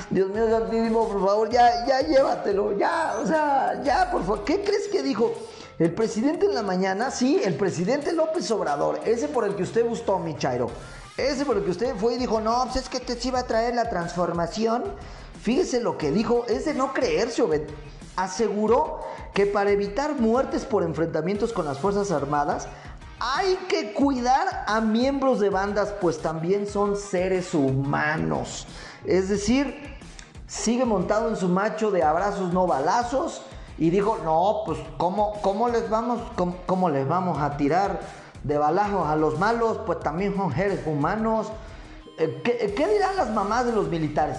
Dios 0.08 0.30
mío, 0.30 0.48
Santísimo, 0.48 1.08
por 1.08 1.26
favor, 1.26 1.50
ya, 1.50 1.86
ya 1.86 2.00
llévatelo, 2.00 2.76
ya, 2.78 3.16
o 3.22 3.26
sea, 3.26 3.82
ya, 3.84 4.10
por 4.10 4.22
favor, 4.22 4.44
¿qué 4.44 4.62
crees 4.62 4.88
que 4.88 5.02
dijo? 5.02 5.34
El 5.78 5.92
presidente 5.92 6.46
en 6.46 6.54
la 6.54 6.62
mañana, 6.62 7.10
sí, 7.10 7.40
el 7.44 7.54
presidente 7.54 8.12
López 8.12 8.50
Obrador, 8.50 9.00
ese 9.04 9.28
por 9.28 9.44
el 9.44 9.56
que 9.56 9.62
usted 9.62 9.86
gustó, 9.86 10.18
mi 10.18 10.36
Chairo, 10.36 10.70
ese 11.18 11.44
por 11.44 11.58
el 11.58 11.64
que 11.64 11.70
usted 11.70 11.94
fue 11.96 12.14
y 12.14 12.18
dijo, 12.18 12.40
no, 12.40 12.62
pues 12.64 12.84
es 12.84 12.88
que 12.88 13.00
te 13.00 13.14
sí 13.18 13.28
iba 13.28 13.40
a 13.40 13.46
traer 13.46 13.74
la 13.74 13.90
transformación. 13.90 14.84
Fíjese 15.42 15.80
lo 15.80 15.96
que 15.96 16.10
dijo, 16.10 16.44
es 16.48 16.66
de 16.66 16.74
no 16.74 16.92
creerse, 16.92 17.42
Obed. 17.42 17.62
Aseguró 18.16 19.00
que 19.32 19.46
para 19.46 19.70
evitar 19.70 20.20
muertes 20.20 20.64
por 20.64 20.82
enfrentamientos 20.82 21.52
con 21.52 21.64
las 21.64 21.78
Fuerzas 21.78 22.10
Armadas, 22.10 22.68
hay 23.18 23.56
que 23.68 23.92
cuidar 23.92 24.64
a 24.66 24.80
miembros 24.80 25.40
de 25.40 25.50
bandas, 25.50 25.94
pues 26.00 26.20
también 26.20 26.66
son 26.66 26.96
seres 26.96 27.54
humanos. 27.54 28.66
Es 29.04 29.28
decir, 29.28 29.96
sigue 30.46 30.84
montado 30.84 31.28
en 31.28 31.36
su 31.36 31.48
macho 31.48 31.90
de 31.90 32.02
abrazos 32.02 32.52
no 32.52 32.66
balazos 32.66 33.42
y 33.78 33.88
dijo, 33.88 34.18
no, 34.24 34.62
pues 34.66 34.78
¿cómo, 34.98 35.40
cómo 35.40 35.68
les 35.68 35.88
vamos, 35.88 36.20
cómo, 36.66 36.90
les 36.90 37.08
vamos 37.08 37.40
a 37.40 37.56
tirar 37.56 38.00
de 38.42 38.58
balazos 38.58 39.06
a 39.06 39.16
los 39.16 39.38
malos? 39.38 39.78
Pues 39.86 40.00
también 40.00 40.34
son 40.36 40.54
seres 40.54 40.80
humanos. 40.86 41.46
Eh, 42.18 42.42
¿Qué, 42.44 42.74
qué 42.76 42.88
dirán 42.88 43.16
las 43.16 43.30
mamás 43.30 43.64
de 43.64 43.72
los 43.72 43.88
militares? 43.88 44.36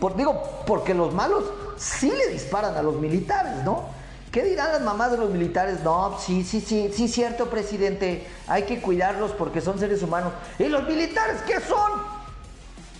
Por- 0.00 0.16
digo, 0.16 0.42
porque 0.66 0.94
los 0.94 1.12
malos 1.14 1.44
sí 1.76 2.10
le 2.10 2.28
disparan 2.28 2.76
a 2.76 2.82
los 2.82 2.96
militares, 2.96 3.62
¿no? 3.64 3.84
¿Qué 4.30 4.42
dirán 4.42 4.72
las 4.72 4.82
mamás 4.82 5.12
de 5.12 5.16
los 5.18 5.30
militares? 5.30 5.80
No, 5.82 6.18
sí, 6.18 6.44
sí, 6.44 6.60
sí, 6.60 6.90
sí, 6.94 7.08
cierto, 7.08 7.46
presidente. 7.46 8.26
Hay 8.46 8.64
que 8.64 8.80
cuidarlos 8.82 9.32
porque 9.32 9.60
son 9.62 9.78
seres 9.78 10.02
humanos. 10.02 10.32
¿Y 10.58 10.64
los 10.64 10.86
militares 10.86 11.40
qué 11.46 11.58
son? 11.60 11.92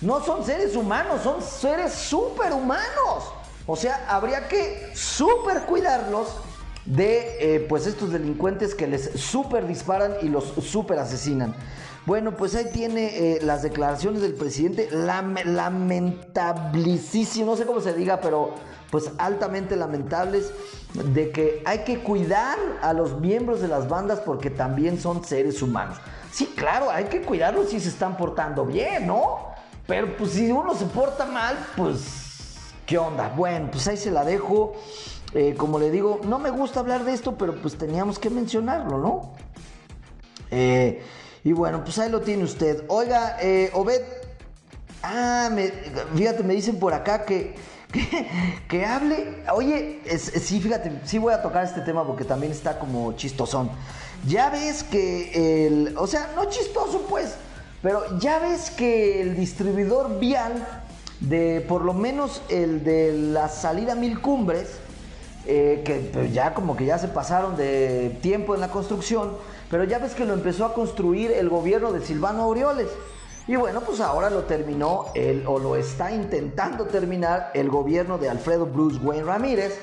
No 0.00 0.22
son 0.24 0.44
seres 0.44 0.74
humanos, 0.76 1.20
son 1.22 1.42
seres 1.42 1.92
superhumanos. 1.92 3.32
O 3.66 3.76
sea, 3.76 4.06
habría 4.08 4.48
que 4.48 4.90
super 4.94 5.62
cuidarlos 5.62 6.28
de 6.84 7.56
eh, 7.56 7.66
pues 7.68 7.86
estos 7.86 8.12
delincuentes 8.12 8.74
que 8.74 8.86
les 8.86 9.10
super 9.20 9.66
disparan 9.66 10.14
y 10.22 10.28
los 10.28 10.44
super 10.62 10.98
asesinan. 10.98 11.54
Bueno, 12.06 12.36
pues 12.36 12.54
ahí 12.54 12.66
tiene 12.72 13.34
eh, 13.34 13.40
las 13.42 13.62
declaraciones 13.62 14.22
del 14.22 14.34
presidente, 14.34 14.88
lamentablísimo, 14.92 17.46
no 17.46 17.56
sé 17.56 17.66
cómo 17.66 17.80
se 17.80 17.94
diga, 17.94 18.20
pero 18.20 18.54
pues 18.92 19.10
altamente 19.18 19.74
lamentables 19.74 20.52
de 20.94 21.32
que 21.32 21.64
hay 21.66 21.80
que 21.80 22.04
cuidar 22.04 22.56
a 22.80 22.92
los 22.92 23.20
miembros 23.20 23.60
de 23.60 23.66
las 23.66 23.88
bandas 23.88 24.20
porque 24.20 24.50
también 24.50 25.00
son 25.00 25.24
seres 25.24 25.60
humanos. 25.62 25.96
Sí, 26.30 26.52
claro, 26.54 26.90
hay 26.90 27.06
que 27.06 27.22
cuidarlos 27.22 27.70
si 27.70 27.80
se 27.80 27.88
están 27.88 28.16
portando 28.16 28.64
bien, 28.64 29.08
¿no? 29.08 29.48
Pero 29.88 30.16
pues 30.16 30.30
si 30.30 30.52
uno 30.52 30.76
se 30.76 30.86
porta 30.86 31.26
mal, 31.26 31.58
pues, 31.76 32.70
¿qué 32.86 32.98
onda? 32.98 33.32
Bueno, 33.36 33.68
pues 33.72 33.88
ahí 33.88 33.96
se 33.96 34.12
la 34.12 34.24
dejo. 34.24 34.74
Eh, 35.34 35.56
como 35.56 35.80
le 35.80 35.90
digo, 35.90 36.20
no 36.24 36.38
me 36.38 36.50
gusta 36.50 36.78
hablar 36.80 37.04
de 37.04 37.14
esto, 37.14 37.36
pero 37.36 37.56
pues 37.56 37.76
teníamos 37.76 38.20
que 38.20 38.30
mencionarlo, 38.30 38.98
¿no? 38.98 39.32
Eh, 40.52 41.02
y 41.46 41.52
bueno, 41.52 41.84
pues 41.84 41.96
ahí 42.00 42.10
lo 42.10 42.22
tiene 42.22 42.42
usted. 42.42 42.82
Oiga, 42.88 43.36
eh, 43.40 43.70
Obed, 43.72 44.02
ah, 45.00 45.48
fíjate, 46.16 46.42
me 46.42 46.54
dicen 46.54 46.80
por 46.80 46.92
acá 46.92 47.24
que, 47.24 47.54
que, 48.68 48.84
hable. 48.84 49.44
Oye, 49.54 50.00
sí, 50.18 50.60
fíjate, 50.60 50.90
sí 51.04 51.18
voy 51.18 51.32
a 51.32 51.42
tocar 51.42 51.64
este 51.64 51.82
tema 51.82 52.04
porque 52.04 52.24
también 52.24 52.50
está 52.50 52.80
como 52.80 53.12
chistosón. 53.12 53.70
Ya 54.26 54.50
ves 54.50 54.82
que 54.82 55.68
el, 55.68 55.96
o 55.96 56.08
sea, 56.08 56.32
no 56.34 56.46
chistoso 56.46 57.02
pues, 57.08 57.36
pero 57.80 58.18
ya 58.18 58.40
ves 58.40 58.72
que 58.72 59.22
el 59.22 59.36
distribuidor 59.36 60.18
vial 60.18 60.66
de 61.20 61.64
por 61.68 61.84
lo 61.84 61.94
menos 61.94 62.42
el 62.48 62.82
de 62.82 63.12
la 63.12 63.48
salida 63.48 63.94
Mil 63.94 64.20
Cumbres, 64.20 64.78
eh, 65.46 65.84
que 65.86 66.10
pues, 66.12 66.34
ya 66.34 66.54
como 66.54 66.76
que 66.76 66.86
ya 66.86 66.98
se 66.98 67.06
pasaron 67.06 67.56
de 67.56 68.18
tiempo 68.20 68.56
en 68.56 68.60
la 68.60 68.68
construcción, 68.72 69.34
pero 69.70 69.84
ya 69.84 69.98
ves 69.98 70.14
que 70.14 70.24
lo 70.24 70.34
empezó 70.34 70.64
a 70.64 70.74
construir 70.74 71.32
el 71.32 71.48
gobierno 71.48 71.92
de 71.92 72.00
Silvano 72.00 72.42
Aureoles. 72.42 72.88
Y 73.48 73.56
bueno, 73.56 73.80
pues 73.80 74.00
ahora 74.00 74.28
lo 74.28 74.44
terminó 74.44 75.06
o 75.46 75.58
lo 75.58 75.76
está 75.76 76.10
intentando 76.12 76.86
terminar 76.86 77.50
el 77.54 77.68
gobierno 77.68 78.18
de 78.18 78.28
Alfredo 78.28 78.66
Bruce 78.66 78.98
Wayne 78.98 79.24
Ramírez. 79.24 79.78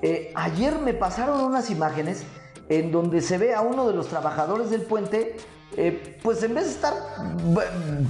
Eh, 0.00 0.32
ayer 0.36 0.78
me 0.78 0.94
pasaron 0.94 1.40
unas 1.40 1.70
imágenes 1.70 2.22
en 2.68 2.92
donde 2.92 3.20
se 3.20 3.38
ve 3.38 3.54
a 3.54 3.62
uno 3.62 3.88
de 3.88 3.94
los 3.94 4.06
trabajadores 4.08 4.70
del 4.70 4.82
puente 4.82 5.36
eh, 5.76 6.18
pues 6.22 6.42
en 6.42 6.54
vez 6.54 6.64
de 6.64 6.70
estar 6.70 6.94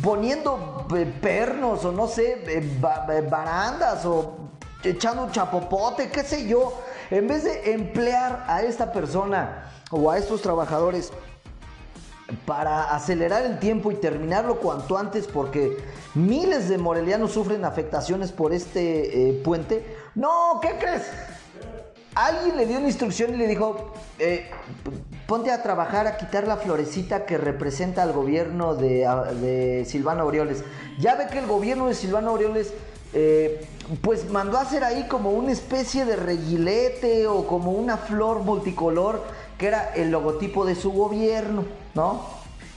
poniendo 0.03 0.87
eh, 0.97 1.13
pernos 1.21 1.85
o 1.85 1.93
no 1.93 2.07
sé, 2.07 2.43
barandas 3.29 4.05
o 4.07 4.51
echando 4.83 5.29
chapopote, 5.33 6.09
qué 6.09 6.23
sé 6.23 6.47
yo, 6.47 6.81
en 7.11 7.27
vez 7.27 7.45
de 7.45 7.73
emplear 7.73 8.45
a 8.47 8.63
esta 8.63 8.93
persona 8.93 9.71
o 9.91 10.11
a 10.11 10.19
estos 10.19 10.43
trabajadores 10.43 11.13
para 12.45 12.95
acelerar 12.95 13.45
el 13.45 13.59
tiempo 13.59 13.91
y 13.91 13.95
terminarlo 13.95 14.57
cuanto 14.57 14.99
antes 14.99 15.27
porque 15.27 15.79
miles 16.15 16.69
de 16.69 16.77
morelianos 16.77 17.33
sufren 17.33 17.65
afectaciones 17.65 18.33
por 18.33 18.53
este 18.53 19.41
puente, 19.45 19.85
no, 20.15 20.59
¿qué 20.61 20.77
crees? 20.79 21.05
Alguien 22.15 22.57
le 22.57 22.67
dio 22.67 22.79
una 22.79 22.89
instrucción 22.89 23.33
y 23.35 23.37
le 23.37 23.47
dijo, 23.47 23.93
eh, 24.19 24.51
ponte 25.29 25.53
a 25.53 25.63
trabajar 25.63 26.07
a 26.07 26.17
quitar 26.17 26.49
la 26.49 26.57
florecita 26.57 27.27
que 27.27 27.39
representa 27.39 28.03
al 28.03 28.13
gobierno 28.13 28.75
de, 28.75 29.85
Silvano 29.87 30.23
Aureoles. 30.23 30.65
Ya 30.99 31.15
ve 31.15 31.29
que 31.31 31.39
el 31.39 31.47
gobierno 31.47 31.87
de 31.87 31.95
Silvano 31.95 32.31
Aureoles 32.31 32.73
eh, 33.15 33.65
pues 34.03 34.29
mandó 34.31 34.59
a 34.59 34.63
hacer 34.63 34.85
ahí 34.85 35.07
como 35.07 35.31
una 35.31 35.53
especie 35.53 36.05
de 36.05 36.17
reguilete 36.17 37.27
o 37.27 37.47
como 37.47 37.71
una 37.71 37.97
flor 37.97 38.41
multicolor 38.41 39.23
que 39.59 39.67
era 39.67 39.93
el 39.95 40.11
logotipo 40.11 40.65
de 40.65 40.75
su 40.75 40.93
gobierno, 40.93 41.65
¿no? 41.95 42.23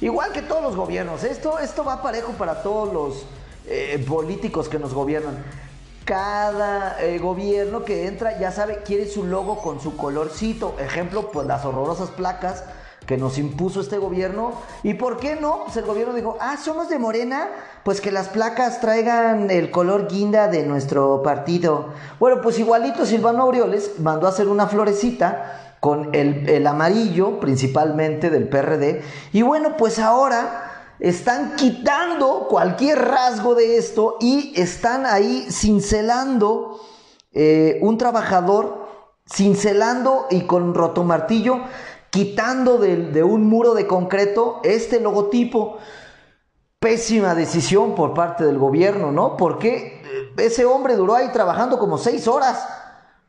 Igual 0.02 0.32
que 0.32 0.42
todos 0.42 0.64
los 0.64 0.76
gobiernos, 0.76 1.24
esto, 1.24 1.60
esto 1.60 1.84
va 1.84 2.02
parejo 2.02 2.32
para 2.34 2.64
todos 2.64 2.92
los 2.92 3.26
eh, 3.68 4.04
políticos 4.08 4.68
que 4.68 4.80
nos 4.80 4.94
gobiernan 4.94 5.38
cada 6.06 7.02
eh, 7.02 7.20
gobierno 7.20 7.86
que 7.86 8.08
entra 8.08 8.38
ya 8.40 8.52
sabe, 8.52 8.82
quiere 8.84 9.08
su 9.08 9.24
logo 9.24 9.60
con 9.62 9.80
su 9.80 9.96
colorcito. 9.96 10.76
Ejemplo, 10.80 11.32
pues 11.32 11.48
las 11.48 11.64
horrorosas 11.64 12.10
placas 12.10 12.64
que 13.06 13.18
nos 13.18 13.38
impuso 13.38 13.82
este 13.82 13.98
gobierno. 13.98 14.54
¿Y 14.84 14.96
por 14.96 15.18
qué 15.18 15.36
no? 15.36 15.64
Pues 15.64 15.78
el 15.78 15.86
gobierno 15.86 16.14
dijo, 16.14 16.38
ah, 16.40 16.58
somos 16.58 16.90
de 16.90 17.00
Morena, 17.00 17.50
pues 17.84 18.02
que 18.02 18.12
las 18.12 18.30
placas 18.30 18.82
traigan 18.82 19.50
el 19.52 19.72
color 19.72 20.08
guinda 20.08 20.48
de 20.48 20.64
nuestro 20.66 21.24
partido. 21.24 21.90
Bueno, 22.20 22.42
pues 22.42 22.60
igualito 22.60 23.06
Silvano 23.06 23.44
Aureoles 23.44 24.00
mandó 24.00 24.28
a 24.28 24.32
hacer 24.32 24.48
una 24.48 24.68
florecita 24.68 25.71
con 25.82 26.14
el, 26.14 26.48
el 26.48 26.68
amarillo 26.68 27.40
principalmente 27.40 28.30
del 28.30 28.48
PRD. 28.48 29.02
Y 29.34 29.42
bueno, 29.42 29.76
pues 29.76 30.00
ahora 30.00 30.96
están 31.00 31.56
quitando 31.56 32.46
cualquier 32.48 33.00
rasgo 33.00 33.56
de 33.56 33.78
esto 33.78 34.18
y 34.22 34.54
están 34.56 35.08
ahí 35.08 35.48
cincelando 35.50 36.80
eh, 37.34 37.80
un 37.82 37.98
trabajador, 37.98 38.88
cincelando 39.28 40.28
y 40.30 40.42
con 40.42 40.76
rotomartillo, 40.76 41.62
quitando 42.12 42.78
de, 42.78 42.98
de 42.98 43.24
un 43.24 43.48
muro 43.48 43.74
de 43.74 43.88
concreto 43.88 44.62
este 44.64 45.00
logotipo. 45.00 45.80
Pésima 46.80 47.34
decisión 47.34 47.96
por 47.96 48.14
parte 48.14 48.44
del 48.44 48.60
gobierno, 48.60 49.12
¿no? 49.12 49.36
Porque 49.38 50.02
ese 50.38 50.66
hombre 50.66 50.96
duró 50.96 51.16
ahí 51.16 51.30
trabajando 51.32 51.80
como 51.80 51.98
seis 51.98 52.28
horas. 52.28 52.68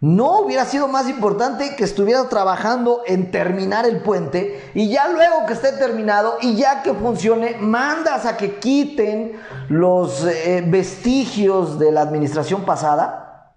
¿No 0.02 0.40
hubiera 0.40 0.64
sido 0.64 0.88
más 0.88 1.08
importante 1.08 1.76
que 1.76 1.84
estuviera 1.84 2.28
trabajando 2.28 3.02
en 3.06 3.30
terminar 3.30 3.86
el 3.86 4.00
puente 4.00 4.72
y 4.74 4.88
ya 4.88 5.06
luego 5.06 5.46
que 5.46 5.52
esté 5.52 5.70
terminado 5.74 6.38
y 6.40 6.56
ya 6.56 6.82
que 6.82 6.92
funcione, 6.92 7.58
mandas 7.60 8.26
a 8.26 8.36
que 8.36 8.56
quiten 8.58 9.40
los 9.68 10.24
eh, 10.24 10.64
vestigios 10.66 11.78
de 11.78 11.92
la 11.92 12.00
administración 12.00 12.64
pasada? 12.64 13.54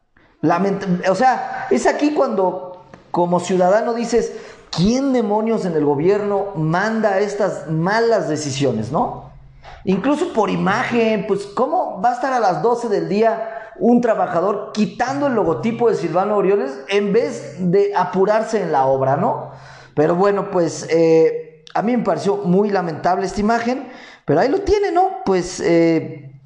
o 1.10 1.16
sea, 1.16 1.66
es 1.72 1.88
aquí 1.88 2.14
cuando 2.14 2.86
como 3.10 3.40
ciudadano 3.40 3.96
dices, 3.96 4.32
¿quién 4.70 5.14
demonios 5.14 5.66
en 5.66 5.74
el 5.74 5.84
gobierno 5.84 6.50
manda 6.56 7.18
estas 7.18 7.72
malas 7.72 8.30
decisiones, 8.30 8.92
no? 8.92 9.32
Incluso 9.84 10.32
por 10.32 10.52
imagen, 10.52 11.26
pues 11.28 11.48
¿cómo 11.48 12.00
va 12.04 12.12
a 12.12 12.14
estar 12.14 12.34
a 12.34 12.40
las 12.40 12.62
12 12.62 12.88
del 12.90 13.10
día? 13.10 13.55
Un 13.80 14.02
trabajador 14.02 14.72
quitando 14.74 15.28
el 15.28 15.34
logotipo 15.34 15.90
de 15.90 15.96
Silvano 15.96 16.38
Orioles 16.38 16.80
en 16.88 17.12
vez 17.12 17.56
de 17.60 17.94
apurarse 17.96 18.62
en 18.62 18.72
la 18.72 18.86
obra, 18.86 19.18
¿no? 19.18 19.52
Pero 19.96 20.16
bueno, 20.16 20.52
pues 20.52 20.88
eh, 20.90 21.64
a 21.74 21.82
mí 21.82 21.96
me 21.96 22.04
pareció 22.04 22.38
muy 22.38 22.70
lamentable 22.70 23.26
esta 23.26 23.42
imagen, 23.42 23.88
pero 24.26 24.40
ahí 24.40 24.50
lo 24.50 24.62
tiene, 24.62 24.92
¿no? 24.92 25.24
Pues 25.26 25.60
eh, 25.60 26.42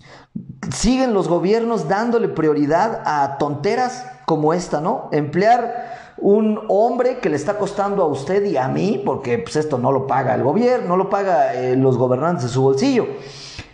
siguen 0.74 1.13
los 1.13 1.28
gobiernos 1.28 1.88
dándole 1.88 2.30
prioridad 2.30 3.02
a 3.06 3.38
tonteras 3.38 4.06
como 4.26 4.54
esta, 4.54 4.82
¿no? 4.82 5.10
Emplear 5.12 5.98
un 6.18 6.62
hombre 6.68 7.20
que 7.20 7.30
le 7.30 7.38
está 7.38 7.58
costando 7.58 8.04
a 8.04 8.08
usted 8.08 8.46
y 8.46 8.58
a 8.58 8.68
mí, 8.68 9.02
porque 9.04 9.39
pues 9.39 9.56
esto 9.56 9.78
no 9.78 9.92
lo 9.92 10.06
paga 10.06 10.36
el 10.36 10.44
gobierno, 10.44 10.89
no 10.89 10.98
lo 10.98 11.10
paga 11.10 11.54
eh, 11.54 11.76
los 11.76 11.98
gobernantes 11.98 12.44
de 12.44 12.50
su 12.50 12.62
bolsillo. 12.62 13.08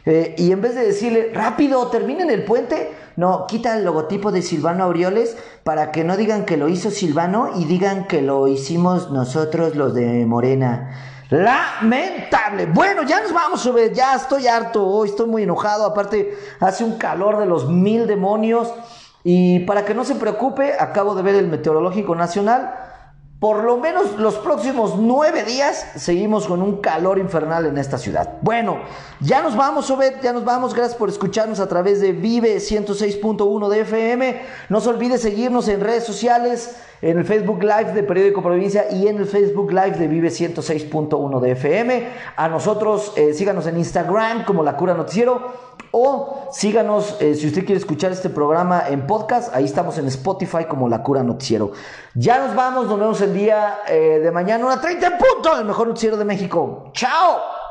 y 0.05 0.51
en 0.51 0.61
vez 0.61 0.75
de 0.75 0.85
decirle, 0.85 1.31
rápido, 1.33 1.87
terminen 1.87 2.29
el 2.29 2.45
puente, 2.45 2.91
no, 3.17 3.47
quita 3.47 3.77
el 3.77 3.85
logotipo 3.85 4.31
de 4.31 4.41
Silvano 4.41 4.83
Aureoles 4.83 5.37
para 5.63 5.91
que 5.91 6.03
no 6.03 6.17
digan 6.17 6.45
que 6.45 6.57
lo 6.57 6.67
hizo 6.67 6.91
Silvano 6.91 7.51
y 7.55 7.65
digan 7.65 8.07
que 8.07 8.21
lo 8.21 8.47
hicimos 8.47 9.09
nosotros 9.11 9.75
los 9.75 9.93
de 9.93 10.25
Morena. 10.25 10.91
Lamentable. 11.29 12.67
Bueno, 12.67 13.03
ya 13.03 13.21
nos 13.21 13.33
vamos 13.33 13.65
a 13.65 13.71
ver. 13.71 13.93
Ya 13.93 14.15
estoy 14.15 14.47
harto 14.47 14.85
hoy, 14.85 15.09
estoy 15.09 15.27
muy 15.27 15.43
enojado. 15.43 15.85
Aparte, 15.85 16.37
hace 16.59 16.83
un 16.83 16.97
calor 16.97 17.39
de 17.39 17.45
los 17.45 17.69
mil 17.69 18.05
demonios. 18.05 18.71
Y 19.23 19.61
para 19.61 19.85
que 19.85 19.95
no 19.95 20.05
se 20.05 20.15
preocupe, 20.15 20.73
acabo 20.79 21.15
de 21.15 21.23
ver 21.23 21.35
el 21.35 21.47
Meteorológico 21.47 22.15
Nacional 22.15 22.84
por 23.45 23.63
lo 23.63 23.77
menos 23.77 24.17
los 24.17 24.37
próximos 24.37 24.95
nueve 24.97 25.43
días 25.43 25.91
seguimos 25.97 26.47
con 26.47 26.63
un 26.63 26.77
calor 26.77 27.19
infernal 27.19 27.67
en 27.67 27.77
esta 27.77 27.99
ciudad. 27.99 28.39
Bueno, 28.41 28.79
ya 29.19 29.43
nos 29.43 29.55
vamos, 29.55 29.87
Obed, 29.91 30.15
ya 30.23 30.33
nos 30.33 30.43
vamos. 30.43 30.73
Gracias 30.73 30.97
por 30.97 31.09
escucharnos 31.09 31.59
a 31.59 31.67
través 31.67 32.01
de 32.01 32.11
Vive 32.11 32.55
106.1 32.55 33.69
de 33.69 33.81
FM. 33.81 34.41
No 34.69 34.81
se 34.81 34.89
olvide 34.89 35.19
seguirnos 35.19 35.67
en 35.67 35.81
redes 35.81 36.05
sociales, 36.05 36.75
en 37.03 37.19
el 37.19 37.23
Facebook 37.23 37.61
Live 37.61 37.93
de 37.93 38.01
Periódico 38.01 38.41
Provincia 38.41 38.87
y 38.89 39.07
en 39.07 39.17
el 39.17 39.27
Facebook 39.27 39.71
Live 39.71 39.91
de 39.91 40.07
Vive 40.07 40.29
106.1 40.29 41.39
de 41.39 41.51
FM. 41.51 42.07
A 42.35 42.49
nosotros, 42.49 43.13
eh, 43.15 43.35
síganos 43.35 43.67
en 43.67 43.77
Instagram 43.77 44.45
como 44.45 44.63
La 44.63 44.75
Cura 44.75 44.95
Noticiero 44.95 45.74
O 45.91 46.49
síganos, 46.51 47.17
eh, 47.19 47.35
si 47.35 47.47
usted 47.47 47.65
quiere 47.65 47.79
escuchar 47.79 48.11
este 48.11 48.29
programa 48.29 48.83
en 48.87 49.07
podcast, 49.07 49.53
ahí 49.55 49.65
estamos 49.65 49.97
en 49.97 50.07
Spotify 50.07 50.65
como 50.65 50.87
La 50.89 51.01
Cura 51.03 51.23
Noticiero. 51.23 51.71
Ya 52.13 52.39
nos 52.39 52.55
vamos, 52.55 52.87
nos 52.87 52.99
vemos 52.99 53.21
el 53.21 53.33
día 53.33 53.79
eh, 53.87 54.19
de 54.21 54.31
mañana, 54.31 54.65
una 54.65 54.79
30 54.79 55.07
en 55.07 55.13
punto, 55.17 55.57
el 55.57 55.65
mejor 55.65 55.87
noticiero 55.87 56.17
de 56.17 56.25
México. 56.25 56.91
¡Chao! 56.93 57.64